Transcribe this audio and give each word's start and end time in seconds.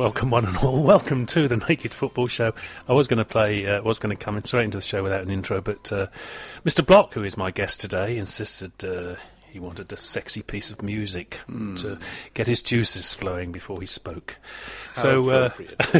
Welcome, 0.00 0.30
one 0.30 0.46
and 0.46 0.56
all. 0.56 0.82
Welcome 0.82 1.26
to 1.26 1.46
the 1.46 1.58
Naked 1.58 1.92
Football 1.92 2.26
Show. 2.26 2.54
I 2.88 2.94
was 2.94 3.06
going 3.06 3.18
to 3.18 3.24
play, 3.26 3.66
uh, 3.66 3.82
was 3.82 3.98
going 3.98 4.16
to 4.16 4.24
come 4.24 4.40
straight 4.42 4.64
into 4.64 4.78
the 4.78 4.82
show 4.82 5.02
without 5.02 5.20
an 5.20 5.30
intro, 5.30 5.60
but 5.60 5.92
uh, 5.92 6.06
Mr. 6.64 6.84
Block, 6.86 7.12
who 7.12 7.22
is 7.22 7.36
my 7.36 7.50
guest 7.50 7.82
today, 7.82 8.16
insisted 8.16 8.72
uh, 8.82 9.16
he 9.50 9.58
wanted 9.60 9.92
a 9.92 9.98
sexy 9.98 10.40
piece 10.40 10.70
of 10.70 10.80
music 10.82 11.34
Hmm. 11.46 11.74
to 11.76 11.98
get 12.32 12.46
his 12.46 12.62
juices 12.62 13.12
flowing 13.12 13.52
before 13.52 13.78
he 13.78 13.84
spoke. 13.84 14.38
How 14.94 15.02
so, 15.02 15.28
uh, 15.28 15.50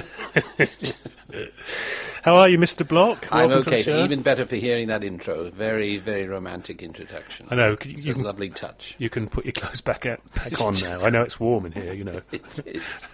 how 2.22 2.36
are 2.36 2.48
you, 2.48 2.56
Mr. 2.56 2.88
Block? 2.88 3.28
I'm 3.30 3.50
Welcome 3.50 3.64
to 3.64 3.70
the 3.70 3.80
okay. 3.92 4.02
Even 4.04 4.22
better 4.22 4.46
for 4.46 4.56
hearing 4.56 4.88
that 4.88 5.04
intro. 5.04 5.50
Very, 5.50 5.98
very 5.98 6.26
romantic 6.26 6.80
introduction. 6.82 7.48
I 7.50 7.54
know. 7.54 7.70
You, 7.72 7.76
It's 7.92 8.04
you 8.06 8.12
a 8.12 8.14
can, 8.14 8.24
lovely 8.24 8.48
touch. 8.48 8.94
you 8.98 9.10
can 9.10 9.28
put 9.28 9.44
your 9.44 9.52
clothes 9.52 9.82
back 9.82 10.06
out, 10.06 10.20
back 10.36 10.58
on 10.62 10.72
now. 10.80 11.02
I 11.04 11.10
know 11.10 11.20
it's 11.22 11.38
warm 11.38 11.66
in 11.66 11.72
here, 11.72 11.92
you 11.92 12.04
know. 12.04 12.22
It 12.32 12.60
is. 12.66 13.08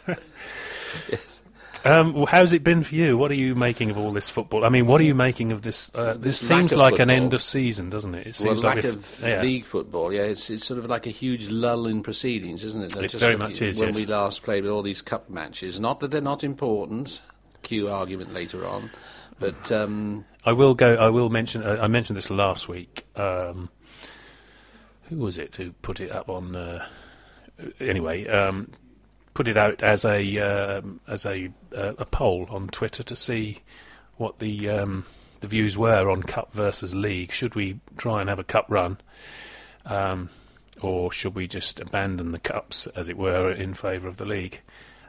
yes. 1.11 1.43
Um, 1.85 2.15
well, 2.15 2.27
how's 2.27 2.53
it 2.53 2.65
been 2.65 2.83
for 2.83 2.97
you? 2.97 3.17
What 3.17 3.31
are 3.31 3.37
you 3.37 3.55
making 3.55 3.91
of 3.91 3.99
all 3.99 4.13
this 4.13 4.29
football? 4.29 4.65
I 4.65 4.71
mean, 4.71 4.87
what 4.87 5.01
are 5.01 5.05
you 5.05 5.15
making 5.15 5.53
of 5.53 5.63
this? 5.63 5.95
Uh, 5.95 6.15
this 6.19 6.39
seems 6.39 6.75
like 6.75 6.99
an 6.99 7.11
end 7.11 7.33
of 7.33 7.41
season, 7.43 7.91
doesn't 7.91 8.15
it? 8.15 8.27
It 8.27 8.37
Well, 8.41 8.55
seems 8.57 8.65
lack 8.65 8.77
like 8.77 8.85
of 8.87 9.21
yeah. 9.25 9.41
league 9.41 9.65
football, 9.65 10.13
yeah, 10.13 10.23
it's, 10.23 10.51
it's 10.51 10.65
sort 10.67 10.79
of 10.79 10.89
like 10.89 11.07
a 11.07 11.11
huge 11.11 11.49
lull 11.49 11.87
in 11.87 12.03
proceedings, 12.03 12.65
isn't 12.65 12.83
it? 12.83 12.97
It 12.97 13.11
Just 13.11 13.23
very 13.23 13.37
much 13.37 13.63
is, 13.63 13.79
When 13.79 13.91
yes. 13.91 13.97
we 13.97 14.07
last 14.07 14.43
played 14.43 14.65
with 14.65 14.73
all 14.73 14.83
these 14.83 15.01
cup 15.01 15.31
matches, 15.31 15.79
not 15.79 16.01
that 16.01 16.11
they're 16.11 16.21
not 16.21 16.43
important. 16.43 17.21
Cue 17.63 17.89
argument 17.89 18.33
later 18.35 18.65
on, 18.67 18.91
but 19.39 19.71
um, 19.73 20.25
I 20.45 20.53
will 20.53 20.75
go. 20.75 20.95
I 20.95 21.09
will 21.09 21.31
mention. 21.31 21.63
Uh, 21.65 21.79
I 21.81 21.89
mentioned 21.89 22.17
this 22.17 22.31
last 22.31 22.69
week. 22.69 23.07
Um, 23.17 23.71
who 25.09 25.17
was 25.17 25.37
it 25.37 25.55
who 25.57 25.73
put 25.73 26.01
it 26.01 26.13
up 26.13 26.29
on? 26.29 26.55
Uh, 26.55 26.87
anyway, 27.81 28.27
um, 28.29 28.71
put 29.37 29.49
it 29.49 29.57
out 29.59 29.83
as 29.83 30.03
a 30.07 30.39
um, 30.39 30.99
as 31.07 31.27
a 31.27 31.53
uh, 31.77 31.93
a 31.99 32.07
poll 32.07 32.47
on 32.49 32.69
Twitter 32.69 33.03
to 33.03 33.15
see 33.15 33.59
what 34.17 34.39
the 34.39 34.67
um, 34.71 35.05
the 35.41 35.47
views 35.47 35.77
were 35.77 36.09
on 36.09 36.23
cup 36.23 36.55
versus 36.55 36.95
league. 36.95 37.31
Should 37.33 37.55
we 37.55 37.79
try 37.99 38.23
and 38.23 38.31
have 38.31 38.39
a 38.39 38.45
cup 38.45 38.65
run, 38.71 38.97
um, 39.85 40.31
or 40.81 41.13
should 41.13 41.35
we 41.35 41.47
just 41.47 41.79
abandon 41.81 42.33
the 42.33 42.39
cups, 42.39 42.87
as 42.97 43.11
it 43.11 43.19
were, 43.19 43.53
in 43.53 43.75
favour 43.75 44.09
of 44.09 44.17
the 44.17 44.25
league? 44.25 44.63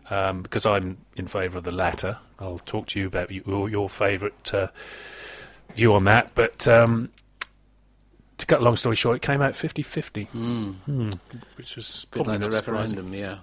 Um, 0.09 0.41
because 0.41 0.65
I'm 0.65 0.97
in 1.15 1.27
favour 1.27 1.57
of 1.57 1.63
the 1.63 1.71
latter. 1.71 2.17
I'll 2.37 2.59
talk 2.59 2.87
to 2.87 2.99
you 2.99 3.07
about 3.07 3.31
your, 3.31 3.69
your 3.69 3.87
favourite 3.87 4.53
uh, 4.53 4.67
view 5.73 5.93
on 5.93 6.03
that. 6.03 6.31
But 6.35 6.67
um, 6.67 7.11
to 8.37 8.45
cut 8.45 8.59
a 8.59 8.63
long 8.63 8.75
story 8.75 8.97
short, 8.97 9.15
it 9.15 9.21
came 9.21 9.41
out 9.41 9.55
50 9.55 9.81
50, 9.81 10.23
hmm. 10.25 11.11
which 11.55 11.77
was 11.77 12.05
bit 12.11 12.17
probably 12.17 12.37
like 12.39 12.51
the 12.51 12.57
surprising. 12.57 12.97
referendum, 12.97 13.13
yeah. 13.13 13.37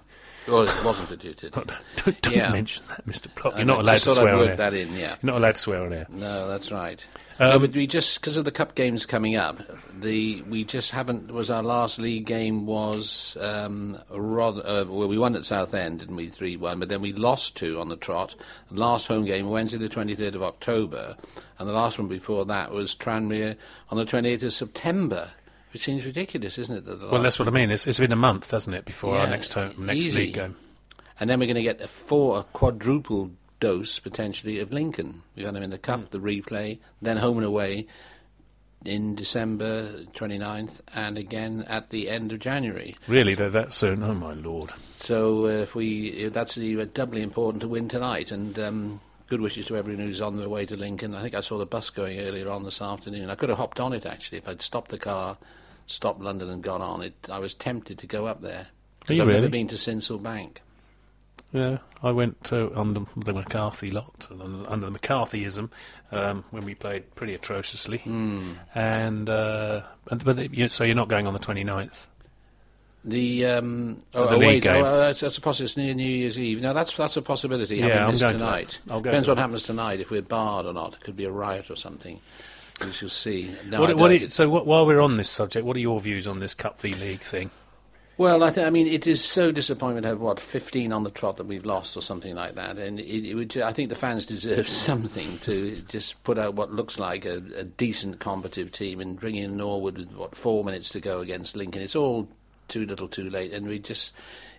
Well, 0.47 0.61
it 0.63 0.83
wasn't? 0.85 1.19
Did 1.21 1.43
it? 1.43 1.51
Don't, 1.53 2.21
don't 2.21 2.35
Yeah. 2.35 2.51
mention 2.51 2.83
that, 2.89 3.05
Mr. 3.07 3.33
Plot. 3.33 3.55
You're 3.57 3.65
not 3.65 3.77
know, 3.77 3.81
allowed 3.83 3.97
to 3.97 4.09
swear 4.09 4.35
on 4.35 4.47
air. 4.49 4.55
that 4.55 4.73
in, 4.75 4.93
yeah. 4.93 5.15
You're 5.21 5.31
not 5.33 5.37
allowed 5.37 5.55
to 5.55 5.61
swear 5.61 5.81
on 5.83 5.93
air. 5.93 6.05
No, 6.09 6.47
that's 6.47 6.71
right. 6.71 7.03
Um, 7.39 7.49
no, 7.49 7.59
but 7.59 7.73
we 7.75 7.87
just 7.87 8.21
because 8.21 8.37
of 8.37 8.45
the 8.45 8.51
cup 8.51 8.75
games 8.75 9.05
coming 9.05 9.35
up, 9.35 9.59
the 9.99 10.41
we 10.43 10.63
just 10.63 10.91
haven't. 10.91 11.31
Was 11.31 11.49
our 11.49 11.63
last 11.63 11.99
league 11.99 12.25
game 12.25 12.65
was 12.65 13.35
um, 13.41 13.97
rather 14.11 14.61
uh, 14.65 14.85
well, 14.85 15.07
we 15.07 15.17
won 15.17 15.35
at 15.35 15.43
Southend, 15.45 15.99
didn't 15.99 16.15
we? 16.15 16.27
Three 16.29 16.55
one, 16.55 16.79
but 16.79 16.87
then 16.89 17.01
we 17.01 17.11
lost 17.11 17.57
two 17.57 17.79
on 17.81 17.89
the 17.89 17.97
trot. 17.97 18.35
Last 18.71 19.07
home 19.07 19.25
game 19.25 19.49
Wednesday, 19.49 19.77
the 19.79 19.89
twenty 19.89 20.15
third 20.15 20.35
of 20.35 20.43
October, 20.43 21.17
and 21.59 21.67
the 21.67 21.73
last 21.73 21.97
one 21.99 22.07
before 22.07 22.45
that 22.45 22.71
was 22.71 22.95
Tranmere 22.95 23.57
on 23.89 23.97
the 23.97 24.05
twenty 24.05 24.29
eighth 24.29 24.43
of 24.43 24.53
September. 24.53 25.31
Which 25.75 25.81
seems 25.81 26.05
ridiculous, 26.05 26.57
isn't 26.57 26.77
it? 26.77 26.85
That 26.85 27.01
the 27.01 27.09
Well, 27.09 27.21
that's 27.21 27.37
what 27.37 27.49
I 27.49 27.51
mean. 27.51 27.69
It's, 27.69 27.85
it's 27.85 27.99
been 27.99 28.13
a 28.13 28.15
month, 28.15 28.51
hasn't 28.51 28.77
it, 28.77 28.85
before 28.85 29.17
our 29.17 29.27
next 29.27 29.53
home, 29.55 29.73
next 29.77 30.05
easy. 30.05 30.27
league 30.27 30.35
game? 30.35 30.55
And 31.19 31.29
then 31.29 31.37
we're 31.37 31.47
going 31.47 31.55
to 31.55 31.63
get 31.63 31.81
a 31.81 31.87
four, 31.89 32.39
a 32.39 32.43
quadruple 32.43 33.31
dose 33.59 33.99
potentially 33.99 34.59
of 34.59 34.71
Lincoln. 34.71 35.23
We 35.35 35.43
got 35.43 35.53
them 35.53 35.63
in 35.63 35.71
the 35.71 35.77
cup, 35.77 36.11
the 36.11 36.19
replay, 36.19 36.79
then 37.01 37.17
home 37.17 37.39
and 37.39 37.45
away 37.45 37.87
in 38.85 39.15
December 39.15 40.05
29th, 40.13 40.79
and 40.95 41.17
again 41.17 41.65
at 41.67 41.89
the 41.89 42.09
end 42.09 42.31
of 42.31 42.39
January. 42.39 42.95
Really, 43.05 43.35
they're 43.35 43.49
that 43.49 43.73
soon? 43.73 44.01
Oh 44.01 44.13
my 44.13 44.31
lord! 44.31 44.71
So 44.95 45.43
uh, 45.43 45.63
if 45.63 45.75
we, 45.75 46.29
that's 46.29 46.57
uh, 46.57 46.85
doubly 46.93 47.21
important 47.21 47.63
to 47.63 47.67
win 47.67 47.89
tonight. 47.89 48.31
And 48.31 48.57
um, 48.59 49.01
good 49.27 49.41
wishes 49.41 49.65
to 49.67 49.75
everyone 49.75 50.05
who's 50.05 50.21
on 50.21 50.37
their 50.37 50.47
way 50.47 50.65
to 50.65 50.77
Lincoln. 50.77 51.15
I 51.15 51.21
think 51.21 51.35
I 51.35 51.41
saw 51.41 51.57
the 51.57 51.65
bus 51.65 51.89
going 51.89 52.19
earlier 52.19 52.49
on 52.49 52.63
this 52.63 52.81
afternoon. 52.81 53.29
I 53.29 53.35
could 53.35 53.49
have 53.49 53.57
hopped 53.57 53.81
on 53.81 53.91
it 53.91 54.05
actually 54.05 54.37
if 54.37 54.47
I'd 54.47 54.61
stopped 54.61 54.91
the 54.91 54.97
car, 54.97 55.37
stopped 55.87 56.21
London, 56.21 56.49
and 56.49 56.63
gone 56.63 56.81
on 56.81 57.01
it. 57.01 57.13
I 57.31 57.39
was 57.39 57.53
tempted 57.53 57.97
to 57.99 58.07
go 58.07 58.25
up 58.25 58.41
there. 58.41 58.67
Because 58.99 59.17
you 59.17 59.23
I've 59.23 59.27
really? 59.27 59.39
never 59.41 59.51
been 59.51 59.67
to 59.67 59.75
Sincil 59.75 60.21
Bank. 60.21 60.61
Yeah, 61.53 61.77
I 62.03 62.11
went 62.11 62.43
to 62.45 62.71
under 62.75 63.05
the 63.15 63.33
McCarthy 63.33 63.89
lot, 63.89 64.27
under 64.29 64.69
under 64.69 64.89
the 64.89 64.99
McCarthyism, 64.99 65.69
um, 66.11 66.43
when 66.51 66.65
we 66.65 66.75
played 66.75 67.15
pretty 67.15 67.33
atrociously. 67.33 67.99
Hmm. 67.99 68.53
And, 68.73 69.29
uh, 69.29 69.83
and 70.11 70.25
but 70.25 70.35
the, 70.35 70.67
so 70.69 70.83
you're 70.83 70.95
not 70.95 71.07
going 71.07 71.27
on 71.27 71.33
the 71.33 71.39
29th? 71.39 72.07
The 73.05 73.45
um, 73.45 73.99
So 74.11 74.25
oh, 74.25 74.29
the 74.31 74.35
oh, 74.35 74.39
wait, 74.39 74.63
game. 74.63 74.83
oh, 74.83 74.97
that's, 74.97 75.19
that's 75.19 75.37
a 75.37 75.41
possibility. 75.41 75.63
It's 75.71 75.77
near 75.77 75.93
New 75.93 76.09
Year's 76.09 76.39
Eve. 76.39 76.61
No, 76.61 76.73
that's 76.73 76.95
that's 76.97 77.15
a 77.15 77.21
possibility. 77.21 77.77
Yeah, 77.77 78.07
I'm 78.07 78.17
going 78.17 78.37
tonight. 78.37 78.79
that. 78.85 78.93
I'll 78.93 78.99
go 78.99 79.11
Depends 79.11 79.25
to 79.25 79.31
what 79.31 79.35
that. 79.35 79.41
happens 79.41 79.63
tonight. 79.63 79.99
If 79.99 80.09
we're 80.09 80.23
barred 80.23 80.65
or 80.65 80.73
not, 80.73 80.95
it 80.95 81.01
could 81.01 81.15
be 81.15 81.25
a 81.25 81.31
riot 81.31 81.69
or 81.69 81.75
something. 81.75 82.19
We 82.83 82.91
shall 82.91 83.09
see. 83.09 83.55
No, 83.65 83.81
what, 83.81 83.95
what 83.95 84.11
it. 84.11 84.31
so 84.31 84.49
what, 84.49 84.65
while 84.65 84.85
we're 84.85 85.01
on 85.01 85.17
this 85.17 85.29
subject, 85.29 85.65
what 85.65 85.77
are 85.77 85.81
your 85.81 85.99
views 85.99 86.27
on 86.27 86.39
this 86.39 86.53
Cup 86.53 86.79
v 86.79 86.93
League 86.93 87.21
thing? 87.21 87.51
Well, 88.17 88.43
I, 88.43 88.51
th- 88.51 88.65
I 88.65 88.69
mean, 88.69 88.87
it 88.87 89.07
is 89.07 89.21
so 89.21 89.51
disappointing 89.51 90.03
to 90.03 90.09
have 90.09 90.21
what 90.21 90.39
fifteen 90.39 90.93
on 90.93 91.03
the 91.03 91.09
trot 91.09 91.37
that 91.37 91.47
we've 91.47 91.65
lost 91.65 91.97
or 91.97 92.01
something 92.01 92.35
like 92.35 92.55
that, 92.55 92.77
and 92.77 92.99
it, 92.99 93.29
it 93.29 93.35
would, 93.35 93.57
I 93.57 93.73
think 93.73 93.89
the 93.89 93.95
fans 93.95 94.25
deserve 94.25 94.67
something 94.67 95.37
to 95.39 95.75
just 95.87 96.21
put 96.23 96.37
out 96.37 96.55
what 96.55 96.71
looks 96.71 96.97
like 96.99 97.25
a, 97.25 97.41
a 97.57 97.63
decent 97.63 98.19
competitive 98.19 98.71
team 98.71 98.99
and 98.99 99.19
bring 99.19 99.35
in 99.35 99.57
Norwood 99.57 99.97
with 99.97 100.13
what 100.13 100.35
four 100.35 100.63
minutes 100.63 100.89
to 100.89 100.99
go 100.99 101.19
against 101.19 101.55
Lincoln. 101.55 101.81
It's 101.81 101.95
all 101.95 102.27
too 102.67 102.85
little, 102.85 103.07
too 103.07 103.29
late, 103.29 103.53
and 103.53 103.67
we 103.67 103.79
just. 103.79 104.13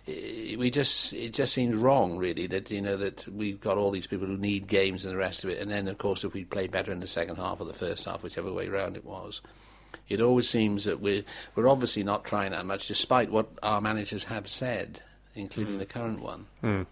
We 0.07 0.69
just 0.71 1.13
it 1.13 1.33
just 1.33 1.53
seems 1.53 1.75
wrong, 1.75 2.17
really, 2.17 2.47
that 2.47 2.71
you 2.71 2.81
know 2.81 2.95
that 2.95 3.27
we've 3.27 3.59
got 3.59 3.77
all 3.77 3.91
these 3.91 4.07
people 4.07 4.27
who 4.27 4.37
need 4.37 4.67
games 4.67 5.03
and 5.03 5.13
the 5.13 5.17
rest 5.17 5.43
of 5.43 5.49
it, 5.49 5.61
and 5.61 5.69
then 5.69 5.87
of 5.87 5.97
course 5.97 6.23
if 6.23 6.33
we 6.33 6.45
play 6.45 6.67
better 6.67 6.91
in 6.91 7.01
the 7.01 7.07
second 7.07 7.35
half 7.35 7.59
or 7.59 7.65
the 7.65 7.73
first 7.73 8.05
half, 8.05 8.23
whichever 8.23 8.51
way 8.53 8.69
round 8.69 8.95
it 8.95 9.03
was, 9.03 9.41
it 10.09 10.21
always 10.21 10.49
seems 10.49 10.85
that 10.85 11.01
we're, 11.01 11.23
we're 11.55 11.67
obviously 11.67 12.03
not 12.03 12.23
trying 12.23 12.51
that 12.51 12.65
much, 12.65 12.87
despite 12.87 13.31
what 13.31 13.49
our 13.63 13.81
managers 13.81 14.25
have 14.25 14.47
said, 14.47 15.01
including 15.35 15.73
hmm. 15.73 15.79
the 15.79 15.85
current 15.85 16.21
one. 16.21 16.45
Hmm. 16.61 16.83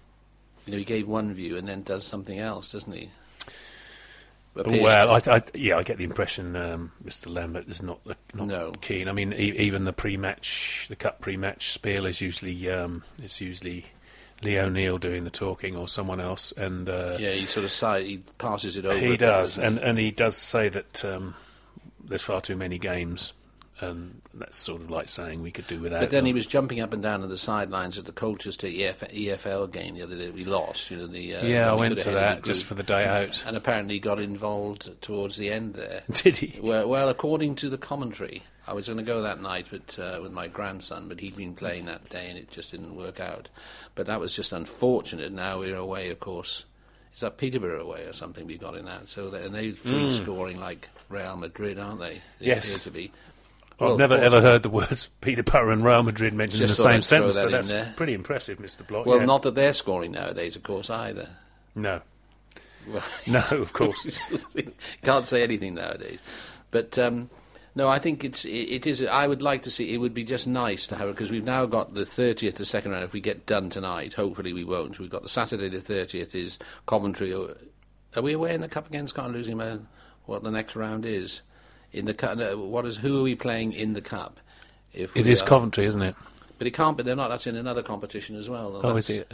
You 0.66 0.72
know, 0.72 0.78
he 0.78 0.84
gave 0.84 1.08
one 1.08 1.34
view 1.34 1.58
and 1.58 1.68
then 1.68 1.84
does 1.84 2.06
something 2.06 2.40
else, 2.40 2.72
doesn't 2.72 2.92
he? 2.92 3.12
Well, 4.56 5.12
I, 5.12 5.22
I, 5.28 5.42
yeah, 5.54 5.78
I 5.78 5.84
get 5.84 5.98
the 5.98 6.04
impression 6.06 6.56
um, 6.56 6.92
Mr. 7.06 7.34
Lambert 7.34 7.68
is 7.68 7.84
not 7.84 8.00
not 8.34 8.48
No. 8.48 8.72
keen. 8.82 9.10
I 9.10 9.12
mean, 9.12 9.34
e- 9.34 9.58
even 9.60 9.84
the 9.86 9.92
pre-match, 9.94 10.86
the 10.90 10.96
cup 10.96 11.20
pre-match 11.22 11.72
spiel 11.74 12.06
is 12.06 12.22
usually 12.22 12.70
um, 12.70 13.04
it's 13.22 13.42
usually 13.42 13.86
Lee 14.42 14.58
O'Neill 14.58 14.98
doing 14.98 15.24
the 15.26 15.30
talking 15.30 15.76
or 15.76 15.88
someone 15.88 16.20
else, 16.22 16.54
and 16.54 16.88
uh, 16.90 17.18
yeah, 17.20 17.32
he 17.32 17.46
sort 17.46 17.66
of 17.66 17.72
side, 17.72 18.06
he 18.06 18.20
passes 18.38 18.78
it 18.78 18.86
over. 18.86 18.98
he 18.98 19.18
does, 19.18 19.56
he? 19.56 19.64
and 19.64 19.78
and 19.80 19.98
he 19.98 20.12
does 20.12 20.38
say 20.38 20.70
that 20.70 21.04
um, 21.04 21.36
there's 22.04 22.24
far 22.24 22.40
too 22.42 22.56
many 22.56 22.78
games, 22.78 23.34
and 23.82 24.22
that's 24.34 24.58
sort 24.58 24.82
of 24.82 24.90
like 24.90 25.10
saying 25.10 25.42
we 25.42 25.52
could 25.52 25.68
do 25.68 25.80
without. 25.80 26.00
But 26.00 26.12
then 26.12 26.20
them. 26.20 26.28
he 26.28 26.34
was 26.34 26.48
jumping 26.48 26.80
up 26.80 26.94
and 26.94 27.04
down 27.04 27.24
on 27.24 27.30
the 27.30 27.38
sidelines 27.38 27.98
at 27.98 28.06
the 28.06 28.12
Colchester 28.12 28.68
EF, 28.68 29.02
EFL 29.02 29.72
game 29.72 29.96
the 29.96 30.02
other 30.04 30.18
day. 30.18 30.32
We 30.32 30.46
lost, 30.46 30.90
you 30.92 30.98
know. 30.98 31.08
The 31.08 31.36
uh, 31.36 31.46
yeah, 31.46 31.70
I 31.70 31.74
went 31.74 32.00
to 32.02 32.12
that 32.12 32.44
just 32.44 32.64
for 32.64 32.74
the 32.74 32.84
day 32.84 33.06
out. 33.06 33.44
and 33.46 33.58
apparently 33.58 34.00
got 34.00 34.20
involved 34.20 35.02
towards 35.02 35.38
the 35.38 35.52
end 35.52 35.74
there. 35.74 36.04
Did 36.12 36.38
he? 36.38 36.60
Well, 36.62 36.88
well, 36.88 37.10
according 37.10 37.56
to 37.56 37.70
the 37.70 37.78
commentary, 37.78 38.44
I 38.68 38.74
was 38.74 38.88
going 38.88 38.98
to 38.98 39.04
go 39.04 39.22
that 39.22 39.42
night 39.42 39.68
but, 39.70 40.00
uh, 40.00 40.20
with 40.22 40.32
my 40.32 40.48
grandson, 40.48 41.08
but 41.08 41.20
he'd 41.20 41.36
been 41.36 41.54
playing 41.54 41.86
that 41.86 42.10
day 42.10 42.30
and 42.30 42.38
it 42.38 42.50
just 42.50 42.72
didn't 42.72 42.96
work 42.96 43.20
out. 43.20 43.50
But 43.94 44.08
that 44.08 44.20
was 44.20 44.34
just 44.34 44.54
unfortunate. 44.54 45.32
Now 45.32 45.60
we're 45.60 45.76
away, 45.76 46.10
of 46.10 46.20
course. 46.20 46.66
Is 47.14 47.22
that 47.22 47.38
Peterborough 47.38 47.82
away 47.82 48.06
or 48.06 48.14
something 48.14 48.46
we 48.46 48.58
got 48.58 48.76
in 48.76 48.86
that? 48.86 49.08
So 49.08 49.30
they, 49.30 49.46
and 49.46 49.56
they're 49.56 49.74
free 49.74 50.12
scoring 50.12 50.60
like 50.60 50.90
Real 51.08 51.38
Madrid, 51.38 51.80
aren't 51.80 52.00
they? 52.00 52.22
They. 52.40 52.48
Yes. 52.48 52.68
appear 52.68 52.80
to 52.80 52.92
be. 52.92 53.12
I've 53.80 53.98
never 53.98 54.16
ever 54.16 54.42
heard 54.42 54.64
the 54.64 54.70
words 54.70 55.08
Peterborough 55.22 55.72
and 55.72 55.84
Real 55.84 56.04
Madrid 56.04 56.34
mentioned 56.34 56.62
in 56.62 56.70
the 56.70 56.76
same 56.76 57.02
sentence, 57.02 57.36
that 57.36 57.46
but 57.46 57.52
that's 57.52 57.68
there. 57.68 57.94
pretty 57.98 58.14
impressive, 58.14 58.58
Mr. 58.60 58.86
Block. 58.88 59.06
Well, 59.06 59.20
yeah. 59.20 59.26
not 59.26 59.44
that 59.44 59.56
they're 59.56 59.74
scoring 59.74 60.12
nowadays, 60.12 60.56
of 60.56 60.64
course, 60.64 60.90
either. 60.90 61.30
no, 61.76 62.02
Well, 62.88 63.04
no, 63.28 63.44
of 63.52 63.74
course. 63.74 64.18
Can't 65.04 65.26
say 65.26 65.44
anything 65.44 65.76
nowadays. 65.76 66.20
But 66.72 66.98
um, 66.98 67.30
no, 67.76 67.90
I 67.90 68.00
think 68.00 68.24
it's 68.24 68.46
it, 68.46 68.50
it 68.50 68.88
is. 68.88 69.04
I 69.04 69.28
would 69.28 69.42
like 69.42 69.64
to 69.64 69.72
see. 69.72 69.94
It 69.94 69.98
would 69.98 70.14
be 70.14 70.24
just 70.24 70.48
nice 70.48 70.88
to 70.88 70.96
have 70.96 71.10
it 71.10 71.14
because 71.14 71.32
we've 71.32 71.44
now 71.44 71.66
got 71.66 71.94
the 71.94 72.06
thirtieth, 72.06 72.56
the 72.56 72.66
second 72.66 72.92
round. 72.92 73.04
If 73.04 73.14
we 73.14 73.22
get 73.22 73.46
done 73.46 73.70
tonight, 73.70 74.14
hopefully 74.14 74.54
we 74.54 74.64
won't. 74.64 75.00
We've 75.00 75.10
got 75.10 75.24
the 75.24 75.30
Saturday 75.30 75.68
the 75.68 75.82
thirtieth 75.82 76.34
is 76.34 76.58
Coventry. 76.86 77.34
Are 77.34 78.22
we 78.22 78.32
away 78.32 78.56
in 78.56 78.62
the 78.62 78.70
cup 78.70 78.88
against? 78.88 79.16
Can't 79.16 79.34
losing 79.34 79.58
my 79.58 79.80
what 80.26 80.44
the 80.44 80.52
next 80.52 80.78
round 80.78 81.06
is 81.06 81.42
in 81.96 82.06
the 82.06 82.14
cup. 82.14 82.38
no, 82.38 82.58
What 82.58 82.86
is 82.86 82.98
who 82.98 83.20
are 83.20 83.24
we 83.24 83.36
playing 83.36 83.74
in 83.74 83.94
the 83.94 84.02
cup? 84.02 84.40
If 84.94 85.16
It 85.16 85.28
is 85.28 85.42
are- 85.42 85.46
Coventry, 85.46 85.86
isn't 85.86 86.02
it? 86.02 86.16
but 86.58 86.68
it 86.68 86.72
can't 86.72 86.96
be. 86.98 87.04
They're 87.04 87.16
not. 87.16 87.30
That's 87.30 87.48
in 87.48 87.56
another 87.56 87.84
competition 87.84 88.36
as 88.38 88.50
well. 88.50 88.80
Oh, 88.84 88.96
is 88.96 89.10
it? 89.10 89.34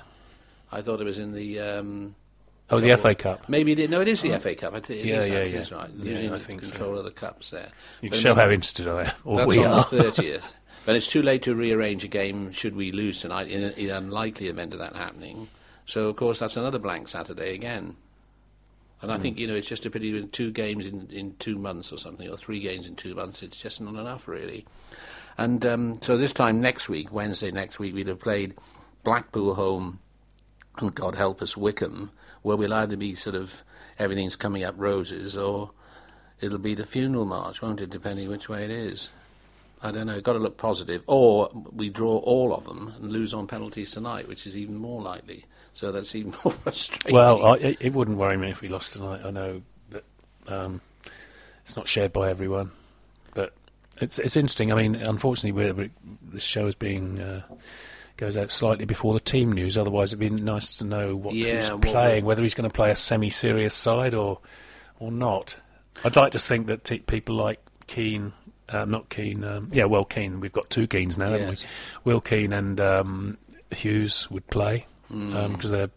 I 0.72 0.81
thought 0.81 1.02
it 1.02 1.06
was 1.06 1.19
in 1.19 1.34
the. 1.34 1.60
Um, 1.60 2.16
Oh, 2.74 2.80
the 2.80 2.96
FA 2.98 3.13
Cup. 3.13 3.50
Maybe 3.50 3.74
it 3.74 3.80
is. 3.80 3.90
No, 3.90 4.00
it 4.00 4.08
is 4.08 4.22
the 4.22 4.40
FA 4.40 4.56
Cup. 4.56 4.74
It 4.75 4.90
Yeah, 4.90 5.19
is, 5.19 5.28
yeah, 5.28 5.36
yeah. 5.44 5.60
is 5.60 5.72
right. 5.74 5.90
Yeah, 5.98 6.06
Losing 6.12 6.31
I 6.34 6.40
think 6.40 6.63
so. 6.63 6.69
control 6.69 6.98
of 6.98 7.04
the 7.04 7.12
cups 7.12 7.50
there. 7.50 7.68
You 8.02 8.10
But 8.10 8.16
can 8.16 8.22
show 8.24 8.34
how 8.34 8.50
interested 8.50 8.88
I 8.88 9.04
am, 9.04 9.12
or 9.25 9.38
That's 9.40 9.48
we 9.50 9.57
on 9.60 9.66
are. 9.74 9.75
the 9.84 9.84
thirtieth. 10.04 10.54
But 10.86 10.96
it's 10.96 11.07
too 11.12 11.22
late 11.22 11.44
to 11.44 11.54
rearrange 11.54 12.06
a 12.06 12.07
game 12.07 12.54
should 12.54 12.75
we 12.78 12.94
lose 12.94 13.19
tonight 13.19 13.50
in 13.50 13.62
an 13.64 13.90
unlikely 13.90 14.48
event 14.48 14.72
of 14.72 14.80
that 14.80 14.96
happening. 14.96 15.50
So 15.86 16.07
of 16.07 16.16
course 16.16 16.40
that's 16.40 16.56
another 16.56 16.80
blank 16.80 17.10
Saturday 17.10 17.54
again. 17.54 17.98
And 19.01 19.12
I 19.12 19.15
Hmm. 19.15 19.21
think 19.21 19.39
you 19.39 19.48
know 19.48 19.56
it's 19.56 19.68
just 19.68 19.86
a 19.86 19.89
pity 19.89 20.13
with 20.13 20.31
two 20.31 20.51
games 20.51 20.86
in, 20.86 21.07
in 21.09 21.36
two 21.38 21.57
months 21.57 21.92
or 21.92 21.98
something, 21.98 22.30
or 22.30 22.38
three 22.38 22.59
games 22.59 22.88
in 22.88 22.95
two 22.95 23.15
months. 23.15 23.42
It's 23.42 23.59
just 23.59 23.81
not 23.81 23.95
enough 23.95 24.27
really. 24.27 24.65
And 25.38 25.65
um, 25.65 26.01
so 26.01 26.18
this 26.18 26.33
time 26.33 26.62
next 26.62 26.88
week, 26.89 27.12
Wednesday 27.12 27.51
next 27.51 27.80
week, 27.80 27.95
we'd 27.95 28.07
have 28.07 28.19
played 28.19 28.53
Blackpool 29.03 29.56
home, 29.56 30.00
and 30.77 30.94
God 30.94 31.15
help 31.15 31.42
us 31.42 31.57
Wycombe, 31.57 32.12
where 32.44 32.57
we'll 32.57 32.74
either 32.74 32.95
be 32.98 33.15
sort 33.15 33.36
of 33.36 33.63
everything's 33.98 34.36
coming 34.36 34.63
up 34.63 34.75
roses, 34.77 35.36
or 35.36 35.71
it'll 36.39 36.57
be 36.59 36.75
the 36.75 36.86
funeral 36.86 37.25
march, 37.25 37.62
won't 37.62 37.81
it? 37.81 37.89
Depending 37.89 38.30
which 38.30 38.50
way 38.50 38.63
it 38.63 38.71
is. 38.71 39.09
I 39.83 39.92
don't 39.92 40.06
know. 40.06 40.21
Got 40.21 40.33
to 40.33 40.39
look 40.39 40.57
positive, 40.57 41.01
or 41.07 41.50
we 41.71 41.89
draw 41.89 42.18
all 42.18 42.54
of 42.54 42.65
them 42.65 42.94
and 43.01 43.12
lose 43.12 43.33
on 43.33 43.47
penalties 43.47 43.92
tonight, 43.92 44.27
which 44.27 44.45
is 44.45 44.56
even 44.56 44.75
more 44.77 45.01
likely. 45.01 45.45
So 45.73 45.91
that's 45.91 46.15
even 46.15 46.31
more 46.45 46.51
frustrating. 46.53 47.13
Well, 47.13 47.45
I, 47.45 47.57
it, 47.57 47.77
it 47.79 47.94
wouldn't 47.94 48.18
worry 48.18 48.38
me 48.38 48.50
if 48.50 48.62
we 48.62 48.68
lost 48.68 48.94
tonight. 48.94 49.21
I 49.23 49.31
know 49.31 49.62
that 49.89 50.03
um, 50.47 50.81
it's 51.62 51.75
not 51.75 51.88
shared 51.88 52.13
by 52.13 52.29
everyone, 52.29 52.71
but 53.33 53.53
it's 53.97 54.19
it's 54.19 54.35
interesting. 54.35 54.71
I 54.71 54.75
mean, 54.75 54.95
unfortunately, 54.95 55.51
we're, 55.51 55.73
we 55.73 55.89
this 56.31 56.44
show 56.44 56.68
is 56.68 56.75
being 56.75 57.19
uh, 57.19 57.41
goes 58.18 58.38
out 58.38 58.51
slightly 58.51 58.85
before 58.85 59.13
the 59.13 59.19
team 59.19 59.51
news. 59.51 59.77
Otherwise, 59.77 60.13
it'd 60.13 60.19
be 60.19 60.29
nice 60.29 60.77
to 60.77 60.85
know 60.85 61.15
what 61.15 61.33
Yeah, 61.33 61.62
he's 61.62 61.69
playing, 61.91 62.25
whether 62.25 62.44
he's 62.44 62.53
going 62.53 62.69
to 62.69 62.73
play 62.73 62.91
a 62.91 62.95
semi-serious 62.95 63.73
side 63.73 64.13
or 64.13 64.39
or 65.00 65.12
not. 65.12 65.56
I'd 66.03 66.15
like 66.15 66.31
to 66.33 66.39
think 66.39 66.68
that 66.68 66.83
t- 66.83 67.00
people 67.00 67.35
like 67.35 67.59
Keane. 67.88 68.33
Uh, 68.69 68.85
not 68.85 69.09
Keane, 69.09 69.44
um, 69.44 69.68
yeah, 69.73 69.83
well, 69.83 70.06
Keane. 70.06 70.39
We've 70.39 70.53
got 70.53 70.69
two 70.69 70.88
Keanes 70.88 71.18
now, 71.18 71.31
haven't 71.31 71.50
we? 71.50 71.57
Will 72.06 72.21
Keane 72.21 72.53
and 72.53 72.79
um, 72.79 73.38
Huws 73.69 74.31
would 74.31 74.47
play 74.47 74.85
because 75.12 75.72
they're 75.72 75.90